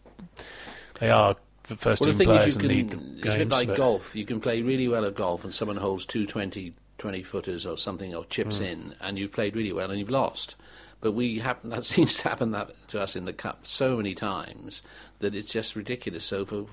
they 0.99 1.09
are 1.09 1.35
the 1.67 1.75
first. 1.75 2.01
Well, 2.01 2.13
the 2.13 2.19
team 2.19 2.27
thing 2.27 2.27
players 2.27 2.55
is, 2.55 2.63
you 2.63 2.69
and 2.69 2.91
can. 2.91 3.19
It's 3.23 3.35
a 3.35 3.37
bit 3.39 3.49
like 3.49 3.75
golf. 3.75 4.15
You 4.15 4.25
can 4.25 4.39
play 4.39 4.61
really 4.61 4.87
well 4.87 5.05
at 5.05 5.15
golf, 5.15 5.43
and 5.43 5.53
someone 5.53 5.77
holds 5.77 6.05
two 6.05 6.25
20, 6.25 6.73
20 6.97 7.23
footers 7.23 7.65
or 7.65 7.77
something, 7.77 8.13
or 8.15 8.25
chips 8.25 8.57
Hmm. 8.57 8.63
in, 8.63 8.95
and 9.01 9.17
you've 9.17 9.31
played 9.31 9.55
really 9.55 9.73
well 9.73 9.89
and 9.89 9.99
you've 9.99 10.09
lost. 10.09 10.55
But 11.01 11.11
we 11.11 11.39
happen 11.39 11.69
that 11.71 11.85
seems 11.85 12.17
to 12.17 12.29
happen 12.29 12.51
that 12.51 12.71
to 12.89 13.01
us 13.01 13.15
in 13.15 13.25
the 13.25 13.33
cup 13.33 13.67
so 13.67 13.97
many 13.97 14.13
times 14.15 14.81
that 15.19 15.35
it's 15.35 15.51
just 15.51 15.75
ridiculous. 15.75 16.25
So 16.25 16.45
for, 16.45 16.65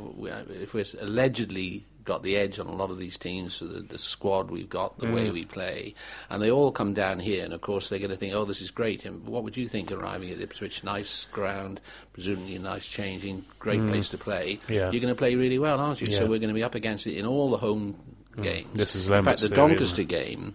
if 0.50 0.74
we're 0.74 0.84
allegedly 1.00 1.84
got 2.04 2.22
the 2.22 2.36
edge 2.36 2.58
on 2.58 2.66
a 2.66 2.74
lot 2.74 2.90
of 2.90 2.98
these 2.98 3.16
teams, 3.18 3.56
for 3.58 3.64
the, 3.64 3.80
the 3.80 3.98
squad 3.98 4.50
we've 4.50 4.68
got, 4.68 4.98
the 4.98 5.06
Mm. 5.06 5.14
way 5.14 5.30
we 5.30 5.44
play, 5.44 5.94
and 6.30 6.42
they 6.42 6.50
all 6.50 6.72
come 6.72 6.94
down 6.94 7.20
here, 7.20 7.44
and 7.44 7.52
of 7.52 7.60
course 7.60 7.88
they're 7.88 7.98
going 7.98 8.10
to 8.10 8.16
think, 8.16 8.34
oh, 8.34 8.44
this 8.44 8.60
is 8.60 8.70
great. 8.70 9.04
And 9.04 9.26
what 9.26 9.44
would 9.44 9.56
you 9.56 9.68
think 9.68 9.92
arriving 9.92 10.30
at 10.30 10.40
Ipswich? 10.40 10.82
Nice 10.84 11.26
ground, 11.32 11.80
presumably 12.12 12.56
a 12.56 12.58
nice 12.58 12.86
changing, 12.86 13.44
great 13.58 13.80
place 13.88 14.08
to 14.10 14.18
play. 14.18 14.56
Mm. 14.66 14.68
Yeah. 14.68 14.90
You're 14.90 15.00
going 15.00 15.14
to 15.14 15.18
play 15.18 15.34
really 15.34 15.58
well, 15.58 15.80
aren't 15.80 16.00
you? 16.00 16.12
So 16.12 16.22
we're 16.22 16.38
going 16.38 16.48
to 16.48 16.54
be 16.54 16.64
up 16.64 16.74
against 16.74 17.06
it 17.06 17.16
in 17.16 17.26
all 17.26 17.50
the 17.50 17.58
home 17.58 17.96
games. 18.40 18.68
This 18.74 18.94
is 18.94 19.08
in 19.08 19.22
fact, 19.24 19.40
the 19.40 19.48
theory, 19.48 19.56
Doncaster 19.56 20.04
game. 20.04 20.54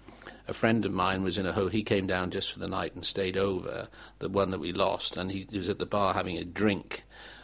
A 0.50 0.54
friend 0.54 0.86
of 0.86 0.94
mine 0.94 1.24
was 1.24 1.38
in 1.38 1.46
a 1.46 1.52
ho. 1.52 1.68
He 1.68 1.84
came 1.84 2.08
down 2.08 2.32
just 2.32 2.54
for 2.54 2.60
the 2.60 2.70
night 2.70 2.96
and 2.96 3.04
stayed 3.04 3.36
over. 3.38 3.90
The 4.20 4.30
one 4.30 4.52
that 4.52 4.60
we 4.60 4.72
lost, 4.72 5.18
and 5.18 5.30
he 5.30 5.46
was 5.52 5.68
at 5.68 5.78
the 5.78 5.86
bar 5.86 6.14
having 6.14 6.38
a 6.38 6.46
drink. 6.46 7.04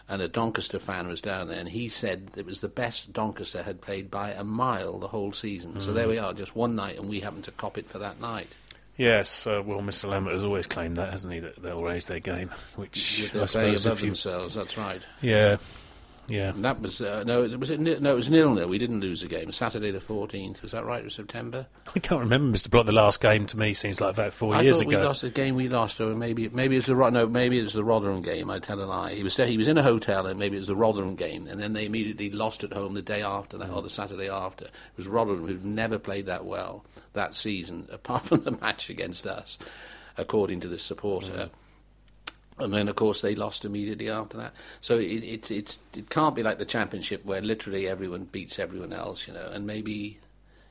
And 0.09 0.21
a 0.21 0.27
Doncaster 0.27 0.79
fan 0.79 1.07
was 1.07 1.21
down 1.21 1.47
there, 1.47 1.59
and 1.59 1.69
he 1.69 1.88
said 1.88 2.31
it 2.35 2.45
was 2.45 2.59
the 2.59 2.67
best 2.67 3.13
Doncaster 3.13 3.63
had 3.63 3.79
played 3.81 4.11
by 4.11 4.31
a 4.31 4.44
mile 4.44 5.00
the 5.00 5.07
whole 5.07 5.31
season. 5.31 5.79
So 5.79 5.91
Mm. 5.91 5.94
there 5.94 6.07
we 6.09 6.17
are, 6.17 6.33
just 6.33 6.55
one 6.55 6.75
night, 6.75 6.97
and 7.00 7.07
we 7.09 7.21
happened 7.21 7.45
to 7.45 7.51
cop 7.51 7.77
it 7.77 7.88
for 7.89 8.00
that 8.00 8.19
night. 8.19 8.47
Yes, 8.97 9.47
uh, 9.47 9.61
well, 9.65 9.79
Mr. 9.79 10.07
Lambert 10.09 10.33
has 10.33 10.44
always 10.44 10.67
claimed 10.67 10.97
that, 10.97 11.09
hasn't 11.09 11.33
he? 11.33 11.39
That 11.39 11.61
they'll 11.63 11.81
raise 11.81 12.07
their 12.07 12.19
game, 12.19 12.50
which 12.75 13.31
They're 13.31 13.44
I 13.44 13.45
suppose 13.45 13.85
above 13.88 13.97
if 14.00 14.03
you, 14.03 14.09
themselves. 14.11 14.53
That's 14.55 14.77
right. 14.77 15.01
yeah, 15.21 15.57
yeah. 16.28 16.50
And 16.50 16.64
that 16.64 16.81
was 16.81 17.02
uh, 17.02 17.24
no, 17.25 17.44
it 17.44 17.60
was 17.60 17.70
it 17.70 17.80
no, 17.80 18.12
it 18.12 18.16
was 18.16 18.30
nil 18.30 18.54
nil. 18.54 18.68
We 18.68 18.78
didn't 18.78 19.02
lose 19.02 19.22
the 19.22 19.28
game. 19.28 19.52
Saturday 19.52 19.92
the 19.92 20.02
fourteenth. 20.02 20.62
Was 20.62 20.72
that 20.72 20.86
right? 20.86 21.06
Of 21.06 21.12
September. 21.12 21.68
I 21.96 22.00
can't 22.00 22.22
remember, 22.22 22.58
Mr. 22.58 22.70
Block. 22.70 22.86
The 22.86 22.92
last 22.92 23.22
game 23.22 23.46
to 23.48 23.58
me 23.58 23.74
seems 23.74 24.00
like 24.00 24.14
about 24.14 24.34
four 24.34 24.56
I 24.56 24.62
years 24.62 24.78
thought 24.78 24.88
ago. 24.88 25.00
we 25.00 25.06
lost 25.06 25.22
the 25.22 25.30
game 25.30 25.56
we 25.56 25.68
lost, 25.68 26.00
or 26.00 26.16
maybe 26.16 26.50
maybe 26.50 26.78
it's 26.78 26.88
the 26.88 26.96
no, 27.10 27.28
maybe 27.28 27.60
it 27.60 27.64
was 27.64 27.74
the 27.74 27.84
Rotherham 27.84 28.22
game. 28.22 28.50
I 28.50 28.60
tell 28.60 28.81
a 28.81 28.86
lie. 28.86 29.14
He 29.14 29.24
was 29.24 29.36
he 29.36 29.58
was 29.58 29.68
in 29.68 29.78
a 29.78 29.84
hotel, 29.84 30.25
and 30.25 30.40
maybe 30.40 30.56
it 30.56 30.60
was 30.60 30.68
the 30.68 30.75
Rotherham 30.75 31.16
game, 31.16 31.48
and 31.48 31.60
then 31.60 31.74
they 31.74 31.86
immediately 31.86 32.30
lost 32.30 32.64
at 32.64 32.74
home 32.74 32.94
the 32.94 33.02
day 33.02 33.22
after 33.22 33.58
that, 33.58 33.70
or 33.70 33.81
the 33.81 33.90
Saturday 33.90 34.30
after. 34.30 34.66
It 34.66 34.72
was 34.98 35.08
Rotherham 35.08 35.48
who'd 35.48 35.66
never 35.66 36.00
played 36.00 36.25
that 36.28 36.46
well 36.46 36.86
that 37.14 37.36
season, 37.36 37.88
apart 37.92 38.24
from 38.24 38.42
the 38.42 38.52
match 38.52 38.90
against 38.90 39.25
us, 39.28 39.60
according 40.18 40.60
to 40.62 40.68
this 40.68 40.84
supporter. 40.84 41.50
And 42.57 42.73
then, 42.73 42.88
of 42.88 42.95
course, 42.95 43.21
they 43.21 43.35
lost 43.35 43.65
immediately 43.65 44.09
after 44.09 44.38
that. 44.38 44.53
So 44.79 45.00
it, 45.00 45.23
it, 45.23 45.51
it's, 45.51 45.79
it 45.97 46.09
can't 46.09 46.35
be 46.35 46.44
like 46.44 46.59
the 46.59 46.65
championship 46.65 47.25
where 47.25 47.41
literally 47.41 47.88
everyone 47.88 48.25
beats 48.25 48.59
everyone 48.59 48.94
else, 48.94 49.27
you 49.27 49.33
know. 49.33 49.50
And 49.51 49.65
maybe 49.65 50.19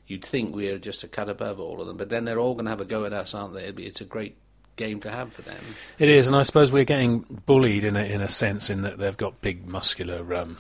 you'd 0.07 0.25
think 0.25 0.55
we're 0.55 0.79
just 0.79 1.03
a 1.03 1.09
cut 1.09 1.29
above 1.29 1.59
all 1.59 1.81
of 1.81 1.87
them, 1.87 1.97
but 1.97 2.09
then 2.09 2.25
they're 2.25 2.39
all 2.39 2.55
going 2.55 2.67
to 2.67 2.71
have 2.71 2.81
a 2.81 2.85
go 2.85 3.05
at 3.05 3.13
us, 3.13 3.35
aren't 3.35 3.55
they? 3.55 3.71
Be, 3.73 3.87
it's 3.87 4.01
a 4.01 4.05
great 4.05 4.37
game 4.77 5.01
to 5.01 5.11
have 5.11 5.33
for 5.33 5.43
them. 5.43 5.59
It 5.99 6.09
is, 6.09 6.29
and 6.29 6.37
I 6.37 6.43
suppose 6.43 6.71
we're 6.73 6.85
getting 6.85 7.21
bullied 7.47 7.85
in 7.85 7.97
a, 7.97 8.03
in 8.03 8.21
a 8.21 8.29
sense 8.29 8.71
in 8.71 8.83
that 8.83 8.99
they've 8.99 9.17
got 9.17 9.41
big 9.41 9.69
muscular, 9.69 10.35
um, 10.35 10.57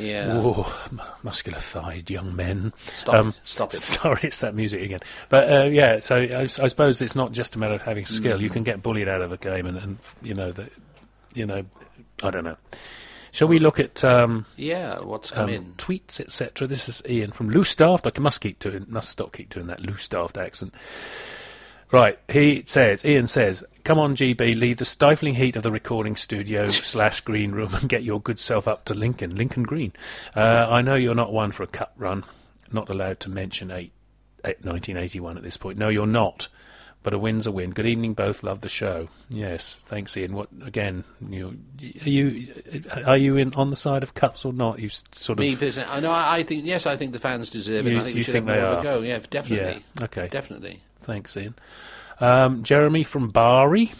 Yeah. 0.00 0.26
oh, 0.30 0.88
mu- 0.92 0.98
muscular 1.22 1.58
thighed 1.58 2.10
young 2.10 2.34
men. 2.34 2.72
Stop 2.84 3.14
Um, 3.14 3.28
it. 3.28 3.40
Stop 3.44 3.74
it. 3.74 3.76
Sorry, 3.80 4.20
it's 4.24 4.40
that 4.40 4.54
music 4.54 4.82
again. 4.82 5.00
But 5.28 5.50
uh, 5.52 5.64
yeah, 5.66 5.98
so 5.98 6.16
I, 6.16 6.42
I 6.42 6.46
suppose 6.46 7.00
it's 7.02 7.14
not 7.14 7.32
just 7.32 7.56
a 7.56 7.58
matter 7.58 7.74
of 7.74 7.82
having 7.82 8.04
skill. 8.06 8.38
Mm. 8.38 8.42
You 8.42 8.50
can 8.50 8.62
get 8.64 8.82
bullied 8.82 9.08
out 9.08 9.22
of 9.22 9.32
a 9.32 9.36
game, 9.36 9.66
and, 9.66 9.76
and 9.78 9.98
you 10.22 10.34
know 10.34 10.52
that, 10.52 10.72
you 11.34 11.46
know, 11.46 11.64
I 12.22 12.30
don't 12.30 12.44
know. 12.44 12.56
Shall 13.32 13.46
we 13.46 13.58
look 13.58 13.78
at 13.78 14.02
um, 14.04 14.44
Yeah, 14.56 14.98
what's 15.00 15.30
come 15.30 15.44
um, 15.44 15.50
in? 15.50 15.64
tweets, 15.78 16.18
etc. 16.20 16.66
This 16.66 16.88
is 16.88 17.00
Ian 17.08 17.30
from 17.30 17.48
Loose 17.50 17.74
Daft. 17.76 18.06
I 18.06 18.20
must 18.20 18.40
keep 18.40 18.58
doing, 18.58 18.86
must 18.88 19.08
stop 19.10 19.32
keep 19.32 19.50
doing 19.50 19.68
that 19.68 19.80
Loose 19.80 20.08
Daft 20.08 20.36
accent. 20.36 20.74
Right, 21.92 22.18
he 22.28 22.62
says, 22.66 23.04
Ian 23.04 23.26
says, 23.26 23.64
"Come 23.82 23.98
on, 23.98 24.14
GB, 24.14 24.58
leave 24.58 24.76
the 24.76 24.84
stifling 24.84 25.34
heat 25.34 25.56
of 25.56 25.64
the 25.64 25.72
recording 25.72 26.14
studio 26.14 26.68
slash 26.68 27.20
green 27.22 27.50
room 27.50 27.74
and 27.74 27.88
get 27.88 28.04
your 28.04 28.20
good 28.20 28.38
self 28.38 28.68
up 28.68 28.84
to 28.84 28.94
Lincoln, 28.94 29.34
Lincoln 29.34 29.64
Green. 29.64 29.92
Uh, 30.36 30.68
I 30.70 30.82
know 30.82 30.94
you're 30.94 31.16
not 31.16 31.32
one 31.32 31.50
for 31.50 31.64
a 31.64 31.66
cut 31.66 31.92
run, 31.96 32.24
not 32.70 32.88
allowed 32.88 33.18
to 33.20 33.30
mention 33.30 33.72
eight, 33.72 33.92
eight, 34.44 34.64
1981 34.64 35.36
at 35.36 35.42
this 35.42 35.56
point. 35.56 35.78
No, 35.78 35.88
you're 35.88 36.06
not." 36.06 36.48
But 37.02 37.14
a 37.14 37.18
win's 37.18 37.46
a 37.46 37.52
win. 37.52 37.70
Good 37.70 37.86
evening, 37.86 38.12
both. 38.12 38.42
Love 38.42 38.60
the 38.60 38.68
show. 38.68 39.08
Yes, 39.30 39.76
thanks, 39.76 40.14
Ian. 40.18 40.34
What 40.34 40.48
again? 40.62 41.04
You 41.26 41.56
are 42.04 42.08
you 42.08 42.52
are 43.06 43.16
you 43.16 43.36
in 43.38 43.54
on 43.54 43.70
the 43.70 43.76
side 43.76 44.02
of 44.02 44.12
cups 44.12 44.44
or 44.44 44.52
not? 44.52 44.78
You 44.80 44.90
sort 44.90 45.38
of 45.38 45.44
Me 45.44 45.56
personally, 45.56 45.88
I 45.90 46.00
know. 46.00 46.12
I, 46.12 46.42
think 46.42 46.66
yes, 46.66 46.84
I 46.84 46.96
think 46.96 47.12
the 47.12 47.18
fans 47.18 47.48
deserve 47.48 47.86
it. 47.86 47.92
You- 47.92 48.00
I 48.00 48.02
think 48.02 48.16
you 48.16 48.22
should 48.22 48.32
think 48.32 48.46
have 48.48 48.54
they 48.56 48.62
more 48.62 48.70
of 48.72 48.76
are? 48.76 48.80
a 48.80 48.82
go. 48.82 49.00
Yeah, 49.00 49.18
definitely. 49.30 49.82
Yeah, 49.98 50.04
okay. 50.04 50.28
Definitely. 50.28 50.80
Thanks, 51.00 51.34
Ian. 51.38 51.54
Um, 52.20 52.62
Jeremy 52.64 53.02
from 53.02 53.28
Bari. 53.30 53.92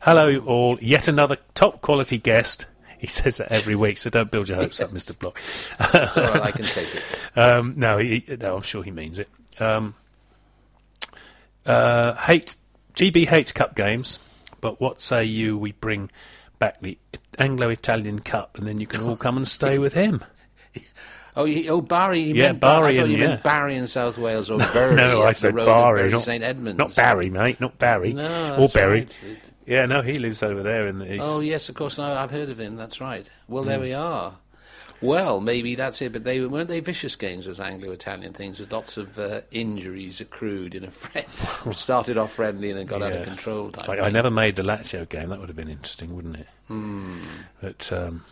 Hello, 0.00 0.38
all. 0.40 0.78
Yet 0.80 1.06
another 1.06 1.36
top 1.54 1.80
quality 1.80 2.18
guest. 2.18 2.66
He 2.98 3.06
says 3.06 3.36
that 3.36 3.52
every 3.52 3.76
week, 3.76 3.98
so 3.98 4.10
don't 4.10 4.32
build 4.32 4.48
your 4.48 4.58
hopes 4.58 4.80
up, 4.80 4.90
Mr. 4.90 5.16
Block. 5.16 5.38
That's 5.92 6.16
all 6.16 6.24
right. 6.24 6.42
I 6.42 6.50
can 6.50 6.64
take 6.64 6.92
it. 6.92 7.20
Um, 7.38 7.74
no, 7.76 7.98
he, 7.98 8.24
no, 8.40 8.56
I'm 8.56 8.62
sure 8.62 8.82
he 8.82 8.90
means 8.90 9.18
it. 9.18 9.28
Um, 9.60 9.94
uh, 11.66 12.14
hate 12.14 12.56
GB 12.94 13.26
hates 13.28 13.52
cup 13.52 13.74
games, 13.74 14.18
but 14.60 14.80
what 14.80 15.00
say 15.00 15.24
you 15.24 15.56
we 15.58 15.72
bring 15.72 16.10
back 16.58 16.80
the 16.80 16.98
Anglo-Italian 17.38 18.20
Cup, 18.20 18.56
and 18.56 18.66
then 18.66 18.80
you 18.80 18.86
can 18.86 19.02
all 19.02 19.16
come 19.16 19.36
and 19.36 19.46
stay 19.46 19.78
with 19.78 19.92
him. 19.94 20.24
Oh, 21.38 21.44
he, 21.44 21.68
oh, 21.68 21.82
Barry. 21.82 22.20
You 22.20 22.34
Yeah, 22.34 22.42
meant 22.46 22.60
Barry 22.60 22.94
I 22.98 23.02
thought 23.02 23.10
you 23.10 23.18
yeah. 23.18 23.26
meant 23.28 23.42
Barry 23.42 23.74
in 23.74 23.86
South 23.86 24.16
Wales 24.16 24.48
or 24.48 24.58
Bury. 24.72 24.94
no, 24.96 25.20
I 25.20 25.28
the 25.28 25.34
said 25.34 25.54
Barry, 25.54 26.10
not, 26.10 26.22
St 26.22 26.42
Edmunds. 26.42 26.78
not 26.78 26.96
Barry, 26.96 27.28
mate, 27.28 27.60
not 27.60 27.76
Barry. 27.76 28.14
No, 28.14 28.56
or 28.58 28.68
Barry. 28.68 29.00
right. 29.00 29.18
Yeah, 29.66 29.84
no, 29.84 30.00
he 30.00 30.14
lives 30.14 30.42
over 30.42 30.62
there 30.62 30.86
in 30.88 30.98
the 30.98 31.12
east. 31.12 31.22
Oh 31.26 31.40
yes, 31.40 31.68
of 31.68 31.74
course. 31.74 31.98
No, 31.98 32.04
I've 32.04 32.30
heard 32.30 32.48
of 32.48 32.58
him. 32.58 32.76
That's 32.78 33.02
right. 33.02 33.26
Well, 33.48 33.64
Hmm. 33.64 33.68
there 33.68 33.80
we 33.80 33.92
are. 33.92 34.32
Well, 35.02 35.40
maybe 35.40 35.74
that's 35.74 36.00
it. 36.02 36.12
But 36.12 36.24
they 36.24 36.40
weren't 36.44 36.68
they 36.68 36.80
vicious 36.80 37.16
games, 37.16 37.44
those 37.46 37.60
Anglo-Italian 37.60 38.32
things, 38.32 38.58
with 38.60 38.72
lots 38.72 38.96
of 38.96 39.18
uh, 39.18 39.42
injuries 39.50 40.20
accrued 40.20 40.74
in 40.74 40.84
a 40.84 40.90
friend. 40.90 41.26
started 41.74 42.16
off 42.18 42.32
friendly 42.32 42.70
and 42.70 42.78
then 42.78 42.86
got 42.86 43.02
out 43.02 43.12
of 43.12 43.26
control. 43.26 43.70
Type 43.70 43.88
I, 43.88 44.06
I 44.06 44.08
never 44.10 44.30
made 44.30 44.56
the 44.56 44.62
Lazio 44.62 45.08
game. 45.08 45.28
That 45.28 45.38
would 45.40 45.48
have 45.48 45.56
been 45.56 45.68
interesting, 45.68 46.14
wouldn't 46.16 46.36
it? 46.36 46.46
Hmm. 46.68 47.18
But 47.60 47.92
um, 47.92 48.24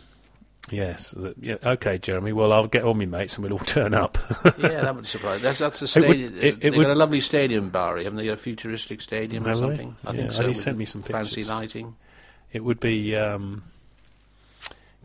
yes, 0.71 1.13
yeah. 1.39 1.55
Okay, 1.63 1.97
Jeremy. 1.99 2.33
Well, 2.33 2.51
I'll 2.51 2.67
get 2.67 2.83
all 2.83 2.93
my 2.95 3.05
mates 3.05 3.35
and 3.35 3.43
we'll 3.43 3.53
all 3.53 3.59
turn 3.65 3.93
up. 3.93 4.17
yeah, 4.57 4.81
that 4.81 4.95
would 4.95 5.05
surprise. 5.07 5.41
That's 5.41 5.59
that's 5.59 5.79
the 5.79 5.99
It 5.99 6.07
would- 6.07 6.17
stadium. 6.17 6.33
it- 6.37 6.43
it 6.43 6.59
They've 6.61 6.77
would- 6.77 6.83
got 6.87 6.91
a 6.93 6.95
lovely 6.95 7.21
stadium, 7.21 7.69
Barry. 7.69 8.03
Haven't 8.05 8.17
they? 8.17 8.27
A 8.29 8.37
futuristic 8.37 9.01
stadium 9.01 9.45
or 9.45 9.49
Have 9.49 9.57
they? 9.59 9.63
something? 9.65 9.95
I 10.05 10.11
Yeah, 10.11 10.17
think 10.17 10.31
so. 10.31 10.47
he 10.47 10.53
sent 10.53 10.77
me 10.77 10.85
some 10.85 11.03
fancy 11.03 11.43
lighting. 11.43 11.95
it 12.51 12.63
would 12.63 12.79
be. 12.79 13.15
Um, 13.15 13.63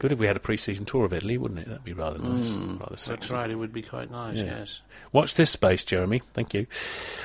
Good 0.01 0.13
if 0.13 0.19
we 0.19 0.27
had 0.27 0.37
a 0.37 0.41
pre-season 0.41 0.87
tour 0.87 1.05
of 1.05 1.13
Italy, 1.13 1.37
wouldn't 1.39 1.61
it? 1.61 1.69
That'd 1.69 1.85
be 1.85 1.93
rather 1.93 2.19
nice, 2.19 2.51
rather 2.55 2.87
That's 2.89 3.03
sexy. 3.03 3.35
right. 3.35 3.51
It 3.51 3.55
would 3.55 3.73
be 3.73 3.83
quite 3.83 4.11
nice. 4.11 4.39
Yeah. 4.39 4.45
Yes. 4.59 4.81
Watch 5.13 5.35
this 5.35 5.51
space, 5.51 5.85
Jeremy. 5.85 6.23
Thank 6.33 6.55
you. 6.55 6.67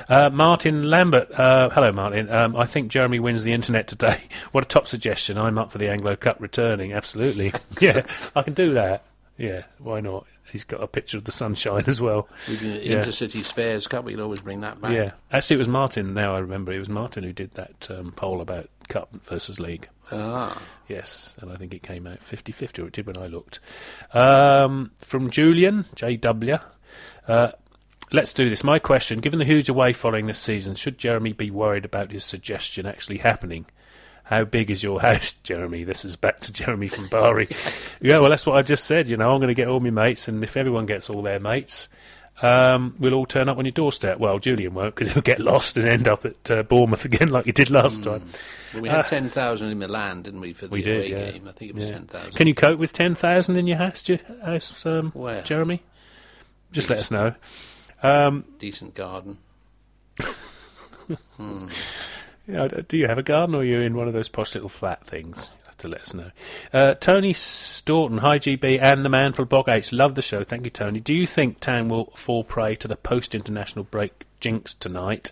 Uh, 0.08 0.30
Martin 0.30 0.88
Lambert. 0.90 1.30
Uh, 1.32 1.70
hello, 1.70 1.90
Martin. 1.90 2.30
Um, 2.30 2.54
I 2.54 2.66
think 2.66 2.90
Jeremy 2.92 3.18
wins 3.18 3.42
the 3.44 3.52
internet 3.54 3.88
today. 3.88 4.22
What 4.52 4.62
a 4.64 4.68
top 4.68 4.86
suggestion. 4.86 5.38
I'm 5.38 5.58
up 5.58 5.70
for 5.72 5.78
the 5.78 5.88
Anglo 5.88 6.14
Cup 6.16 6.36
returning. 6.40 6.92
Absolutely. 6.92 7.52
yeah, 7.80 8.02
I 8.36 8.42
can 8.42 8.52
do 8.54 8.74
that. 8.74 9.04
Yeah, 9.38 9.62
why 9.78 10.00
not? 10.00 10.26
He's 10.52 10.62
got 10.64 10.82
a 10.82 10.86
picture 10.86 11.18
of 11.18 11.24
the 11.24 11.32
sunshine 11.32 11.84
as 11.88 12.00
well. 12.00 12.28
We 12.48 12.56
do 12.56 12.68
Yeah. 12.68 12.98
Intercity 13.02 13.42
Spares 13.42 13.86
Cup. 13.88 14.04
We'll 14.04 14.20
always 14.22 14.40
bring 14.40 14.60
that 14.60 14.80
back. 14.80 14.92
Yeah. 14.92 15.12
Actually, 15.32 15.56
it 15.56 15.58
was 15.58 15.68
Martin. 15.68 16.14
Now 16.14 16.34
I 16.34 16.38
remember. 16.38 16.72
It 16.72 16.78
was 16.78 16.88
Martin 16.88 17.24
who 17.24 17.32
did 17.32 17.52
that 17.52 17.88
um, 17.90 18.12
poll 18.12 18.40
about 18.40 18.68
Cup 18.88 19.10
versus 19.22 19.60
League. 19.60 19.88
Ah. 20.12 20.60
Yes, 20.88 21.34
and 21.40 21.50
I 21.50 21.56
think 21.56 21.74
it 21.74 21.82
came 21.82 22.06
out 22.06 22.20
50-50, 22.20 22.82
or 22.82 22.86
it 22.86 22.92
did 22.92 23.06
when 23.06 23.18
I 23.18 23.26
looked. 23.26 23.60
Um, 24.12 24.92
from 25.00 25.30
Julian, 25.30 25.84
JW. 25.96 26.60
Uh, 27.26 27.52
let's 28.12 28.32
do 28.32 28.48
this. 28.48 28.62
My 28.62 28.78
question, 28.78 29.20
given 29.20 29.38
the 29.38 29.44
huge 29.44 29.68
away 29.68 29.92
following 29.92 30.26
this 30.26 30.38
season, 30.38 30.74
should 30.74 30.98
Jeremy 30.98 31.32
be 31.32 31.50
worried 31.50 31.84
about 31.84 32.12
his 32.12 32.24
suggestion 32.24 32.86
actually 32.86 33.18
happening? 33.18 33.66
How 34.24 34.44
big 34.44 34.70
is 34.70 34.82
your 34.82 35.00
house, 35.02 35.32
Jeremy? 35.32 35.84
This 35.84 36.04
is 36.04 36.16
back 36.16 36.40
to 36.40 36.52
Jeremy 36.52 36.88
from 36.88 37.08
Bari. 37.08 37.48
yeah, 38.00 38.18
well, 38.18 38.30
that's 38.30 38.46
what 38.46 38.56
I 38.56 38.62
just 38.62 38.84
said. 38.84 39.08
You 39.08 39.16
know, 39.16 39.32
I'm 39.32 39.40
going 39.40 39.48
to 39.48 39.54
get 39.54 39.68
all 39.68 39.80
my 39.80 39.90
mates, 39.90 40.28
and 40.28 40.42
if 40.42 40.56
everyone 40.56 40.86
gets 40.86 41.10
all 41.10 41.22
their 41.22 41.40
mates, 41.40 41.88
um, 42.42 42.94
we'll 42.98 43.14
all 43.14 43.26
turn 43.26 43.48
up 43.48 43.58
on 43.58 43.64
your 43.64 43.72
doorstep. 43.72 44.18
Well, 44.18 44.38
Julian 44.38 44.74
won't, 44.74 44.94
because 44.94 45.12
he'll 45.14 45.22
get 45.22 45.40
lost 45.40 45.76
and 45.76 45.86
end 45.88 46.06
up 46.08 46.24
at 46.24 46.50
uh, 46.50 46.62
Bournemouth 46.64 47.04
again, 47.04 47.28
like 47.30 47.46
he 47.46 47.52
did 47.52 47.70
last 47.70 48.04
time. 48.04 48.28
Well, 48.74 48.82
we 48.82 48.88
had 48.88 49.06
10,000 49.06 49.70
in 49.70 49.78
Milan, 49.78 50.22
didn't 50.22 50.40
we, 50.40 50.52
for 50.52 50.66
the 50.66 50.72
Uh, 50.72 50.76
We 50.76 50.82
away 50.82 51.08
did, 51.08 51.10
yeah. 51.10 51.30
game? 51.32 51.48
I 51.48 51.52
think 51.52 51.70
it 51.70 51.74
was 51.74 51.86
Yeah. 51.86 51.92
10,000. 51.92 52.32
Can 52.32 52.46
you 52.46 52.54
cope 52.54 52.78
with 52.78 52.92
10,000 52.92 53.56
in 53.56 53.66
your 53.66 53.78
house, 53.78 54.04
house 54.44 54.84
um? 54.86 55.12
Jeremy? 55.44 55.82
Just 56.72 56.90
let 56.90 56.98
us 56.98 57.10
know. 57.10 57.34
Um, 58.02 58.44
Decent 58.58 58.94
garden. 58.94 59.38
yeah, 61.38 62.68
d- 62.68 62.82
do 62.88 62.96
you 62.96 63.06
have 63.06 63.18
a 63.18 63.22
garden 63.22 63.54
or 63.54 63.58
are 63.60 63.64
you 63.64 63.80
in 63.80 63.94
one 63.96 64.08
of 64.08 64.14
those 64.14 64.28
posh 64.28 64.54
little 64.54 64.68
flat 64.68 65.06
things? 65.06 65.50
To 65.86 65.92
let 65.92 66.00
us 66.02 66.14
know. 66.14 66.30
Uh, 66.72 66.94
Tony 66.94 67.32
Staunton, 67.32 68.18
hi 68.18 68.38
GB, 68.40 68.80
and 68.82 69.04
the 69.04 69.08
man 69.08 69.32
from 69.32 69.46
Block 69.46 69.68
H. 69.68 69.92
Love 69.92 70.16
the 70.16 70.22
show. 70.22 70.42
Thank 70.42 70.64
you, 70.64 70.70
Tony. 70.70 70.98
Do 70.98 71.14
you 71.14 71.28
think 71.28 71.60
Town 71.60 71.88
will 71.88 72.06
fall 72.16 72.42
prey 72.42 72.74
to 72.76 72.88
the 72.88 72.96
post 72.96 73.36
international 73.36 73.84
break 73.84 74.24
jinx 74.40 74.74
tonight? 74.74 75.30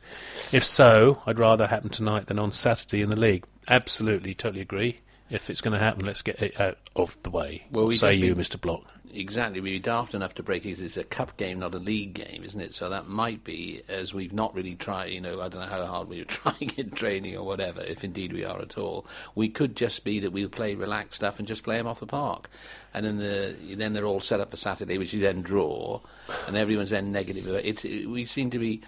If 0.52 0.62
so, 0.64 1.23
I'd 1.26 1.40
rather 1.40 1.66
happen 1.66 1.90
tonight 1.90 2.26
than 2.26 2.38
on 2.38 2.52
Saturday 2.52 3.02
in 3.02 3.11
the 3.11 3.18
league. 3.18 3.44
Absolutely, 3.68 4.32
totally 4.32 4.61
agree. 4.62 5.00
If 5.28 5.50
it's 5.50 5.61
going 5.61 5.75
to 5.75 5.80
happen, 5.80 6.06
let's 6.06 6.23
get 6.23 6.40
it 6.40 6.61
out 6.61 6.78
of 6.94 7.20
the 7.25 7.30
way. 7.30 7.64
Well, 7.73 7.87
we 7.87 7.96
say 7.96 8.14
you, 8.14 8.34
been- 8.37 8.44
Mr. 8.44 8.61
Block? 8.61 8.84
Exactly. 9.14 9.61
We'd 9.61 9.71
be 9.71 9.78
daft 9.78 10.12
enough 10.14 10.35
to 10.35 10.42
break 10.42 10.66
it. 10.66 10.80
It's 10.80 10.97
a 10.97 11.04
cup 11.04 11.37
game, 11.37 11.61
not 11.61 11.75
a 11.75 11.78
league 11.78 12.14
game, 12.14 12.42
isn't 12.42 12.61
it? 12.61 12.75
So 12.75 12.88
that 12.88 13.09
might 13.09 13.44
be, 13.44 13.83
as 13.88 14.12
we've 14.12 14.33
not 14.33 14.54
really 14.54 14.75
tried, 14.75 15.12
you 15.12 15.21
know, 15.21 15.40
I 15.40 15.49
don't 15.49 15.61
know 15.61 15.66
how 15.66 15.85
hard 15.87 16.09
we 16.09 16.18
were 16.18 16.25
trying 16.25 16.73
in 16.76 16.90
training 16.90 17.37
or 17.37 17.47
whatever, 17.47 17.80
if 17.83 18.02
indeed 18.02 18.33
we 18.33 18.44
are 18.44 18.61
at 18.61 18.76
all. 18.76 19.06
We 19.37 19.49
could 19.49 19.76
just 19.76 20.04
be 20.04 20.18
that 20.21 20.33
we'll 20.33 20.49
play 20.49 20.75
relaxed 20.75 21.16
stuff 21.16 21.38
and 21.38 21.47
just 21.47 21.62
play 21.62 21.78
them 21.78 21.87
off 21.87 22.00
the 22.00 22.06
park. 22.06 22.50
And 22.92 23.06
then, 23.06 23.18
the, 23.18 23.75
then 23.76 23.92
they're 23.92 24.04
all 24.04 24.21
set 24.21 24.40
up 24.40 24.50
for 24.50 24.56
Saturday, 24.56 24.99
which 24.99 25.12
you 25.12 25.21
then 25.21 25.42
draw, 25.42 26.00
and 26.49 26.56
everyone's 26.56 26.90
then 26.90 27.12
negative. 27.12 27.47
It, 27.49 28.09
we 28.09 28.25
seem 28.25 28.50
to 28.50 28.59
be 28.59 28.83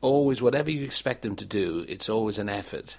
always, 0.00 0.40
whatever 0.40 0.70
you 0.70 0.84
expect 0.84 1.22
them 1.22 1.34
to 1.36 1.44
do, 1.44 1.84
it's 1.88 2.08
always 2.08 2.38
an 2.38 2.48
effort. 2.48 2.96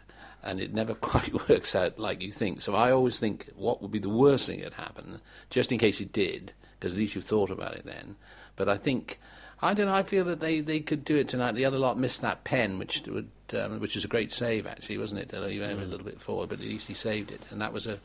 And 0.48 0.60
it 0.62 0.74
never 0.74 0.94
quite 1.12 1.50
works 1.50 1.76
out 1.76 2.00
like 2.00 2.22
you 2.22 2.32
think. 2.32 2.62
So 2.62 2.74
I 2.74 2.92
always 2.92 3.20
think 3.20 3.50
what 3.56 3.82
would 3.82 3.92
be 3.92 4.00
the 4.00 4.10
worst 4.10 4.48
thing 4.48 4.62
that 4.62 4.74
happened, 4.74 5.22
just 5.50 5.72
in 5.72 5.78
case 5.78 6.02
it 6.02 6.12
did, 6.12 6.54
because 6.80 6.94
at 6.94 7.00
least 7.00 7.16
you 7.16 7.22
thought 7.22 7.50
about 7.50 7.76
it 7.76 7.86
then. 7.86 8.16
But 8.56 8.70
I 8.70 8.78
think, 8.78 9.20
I 9.62 9.74
don't 9.74 9.88
know, 9.88 9.96
I 9.96 10.04
feel 10.04 10.26
that 10.26 10.40
they, 10.40 10.62
they 10.62 10.80
could 10.80 11.06
do 11.06 11.18
it 11.18 11.28
tonight. 11.28 11.54
The 11.54 11.66
other 11.66 11.78
lot 11.78 11.98
missed 12.00 12.22
that 12.22 12.44
pen, 12.44 12.80
which 12.80 13.04
would, 13.08 13.30
um, 13.54 13.80
which 13.80 13.96
is 13.96 14.06
a 14.06 14.08
great 14.08 14.32
save, 14.32 14.66
actually, 14.66 14.98
wasn't 14.98 15.22
it? 15.22 15.52
He 15.52 15.60
went 15.60 15.80
a 15.80 15.86
little 15.86 16.06
bit 16.06 16.20
forward, 16.20 16.50
but 16.50 16.60
at 16.60 16.66
least 16.66 16.88
he 16.88 16.94
saved 16.94 17.32
it. 17.32 17.46
And 17.52 17.62
that 17.62 17.74
was 17.74 17.86
a, 17.86 18.00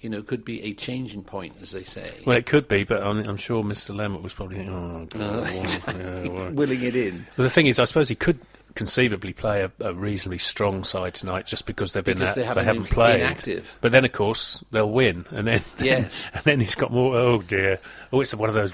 you 0.00 0.08
know, 0.08 0.22
could 0.22 0.44
be 0.44 0.62
a 0.62 0.74
changing 0.74 1.22
point, 1.22 1.54
as 1.62 1.70
they 1.70 1.84
say. 1.84 2.08
Well, 2.24 2.36
it 2.36 2.46
could 2.46 2.68
be, 2.68 2.84
but 2.84 3.02
I'm, 3.02 3.18
I'm 3.26 3.36
sure 3.36 3.62
Mr. 3.62 3.94
Lambert 3.94 4.22
was 4.22 4.34
probably 4.34 4.56
thinking, 4.56 4.74
oh, 4.74 5.06
God, 5.06 5.50
exactly. 5.54 6.02
yeah, 6.02 6.28
well. 6.28 6.50
Willing 6.52 6.82
it 6.82 6.96
in. 6.96 7.26
Well, 7.36 7.44
the 7.44 7.50
thing 7.50 7.66
is, 7.66 7.78
I 7.78 7.84
suppose 7.84 8.08
he 8.08 8.16
could 8.16 8.40
conceivably 8.74 9.32
play 9.32 9.62
a, 9.62 9.72
a 9.80 9.92
reasonably 9.94 10.38
strong 10.38 10.84
side 10.84 11.14
tonight 11.14 11.46
just 11.46 11.66
because 11.66 11.92
they've 11.92 12.02
been 12.04 12.18
Because 12.18 12.30
at- 12.30 12.36
they 12.36 12.44
haven't 12.64 12.74
been 12.74 12.84
played. 12.84 13.20
inactive. 13.20 13.76
But 13.80 13.92
then, 13.92 14.04
of 14.04 14.12
course, 14.12 14.62
they'll 14.70 14.90
win, 14.90 15.24
and 15.30 15.46
then 15.46 15.62
Yes. 15.80 16.26
and 16.34 16.42
then 16.44 16.60
he's 16.60 16.74
got 16.74 16.90
more. 16.92 17.14
Oh 17.16 17.42
dear! 17.42 17.78
Oh, 18.12 18.20
it's 18.20 18.34
one 18.34 18.48
of 18.48 18.54
those 18.54 18.72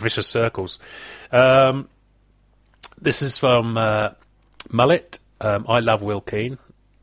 vicious 0.00 0.26
circles. 0.26 0.78
Um, 1.32 1.88
this 3.00 3.22
is 3.22 3.38
from 3.38 3.76
uh, 3.78 4.10
Mullet. 4.70 5.18
Um, 5.40 5.66
I 5.68 5.78
love 5.80 6.02
Will 6.02 6.20
Keane. 6.20 6.58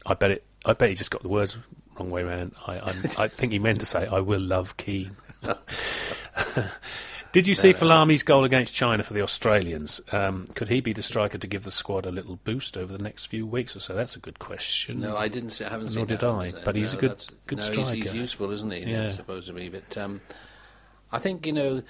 I 0.05 0.13
bet 0.13 0.31
it. 0.31 0.43
I 0.65 0.73
bet 0.73 0.89
he 0.89 0.95
just 0.95 1.11
got 1.11 1.21
the 1.23 1.29
words 1.29 1.57
wrong 1.97 2.09
way 2.09 2.21
around. 2.23 2.53
I, 2.67 2.79
I'm, 2.79 2.95
I 3.17 3.27
think 3.29 3.53
he 3.53 3.59
meant 3.59 3.79
to 3.79 3.85
say, 3.85 4.05
"I 4.07 4.19
will 4.19 4.41
love 4.41 4.75
Keane." 4.77 5.11
Did 7.35 7.47
you 7.47 7.53
see 7.55 7.73
Folami's 7.73 8.23
goal 8.23 8.45
against 8.45 8.73
China 8.73 9.03
for 9.03 9.13
the 9.13 9.21
Australians? 9.21 9.99
Um, 10.13 10.45
could 10.55 10.69
he 10.69 10.79
be 10.79 10.93
the 10.93 11.03
striker 11.03 11.37
to 11.37 11.47
give 11.47 11.65
the 11.65 11.69
squad 11.71 12.05
a 12.05 12.09
little 12.09 12.37
boost 12.45 12.77
over 12.77 12.93
the 12.95 13.03
next 13.03 13.25
few 13.25 13.45
weeks 13.45 13.75
or 13.75 13.81
so? 13.81 13.93
That's 13.93 14.15
a 14.15 14.19
good 14.19 14.39
question. 14.39 15.01
No, 15.01 15.17
I 15.17 15.27
didn't. 15.27 15.49
See, 15.49 15.65
I 15.65 15.69
haven't 15.69 15.87
Nor 15.87 15.91
seen 15.95 16.05
did 16.05 16.19
that. 16.21 16.29
I, 16.29 16.53
but 16.63 16.77
he's 16.77 16.93
a 16.93 16.97
good- 16.97 17.25
good 17.45 17.57
no, 17.57 17.65
he's- 17.65 17.89
He's, 17.89 18.13
useful, 18.13 18.51
isn't 18.51 18.71
he? 18.71 18.89
Yeah. 18.89 19.09
Supposedly, 19.09 19.67
but 19.67 19.97
um, 19.97 20.21
I 21.11 21.19
think 21.19 21.45
you 21.45 21.51
know. 21.51 21.83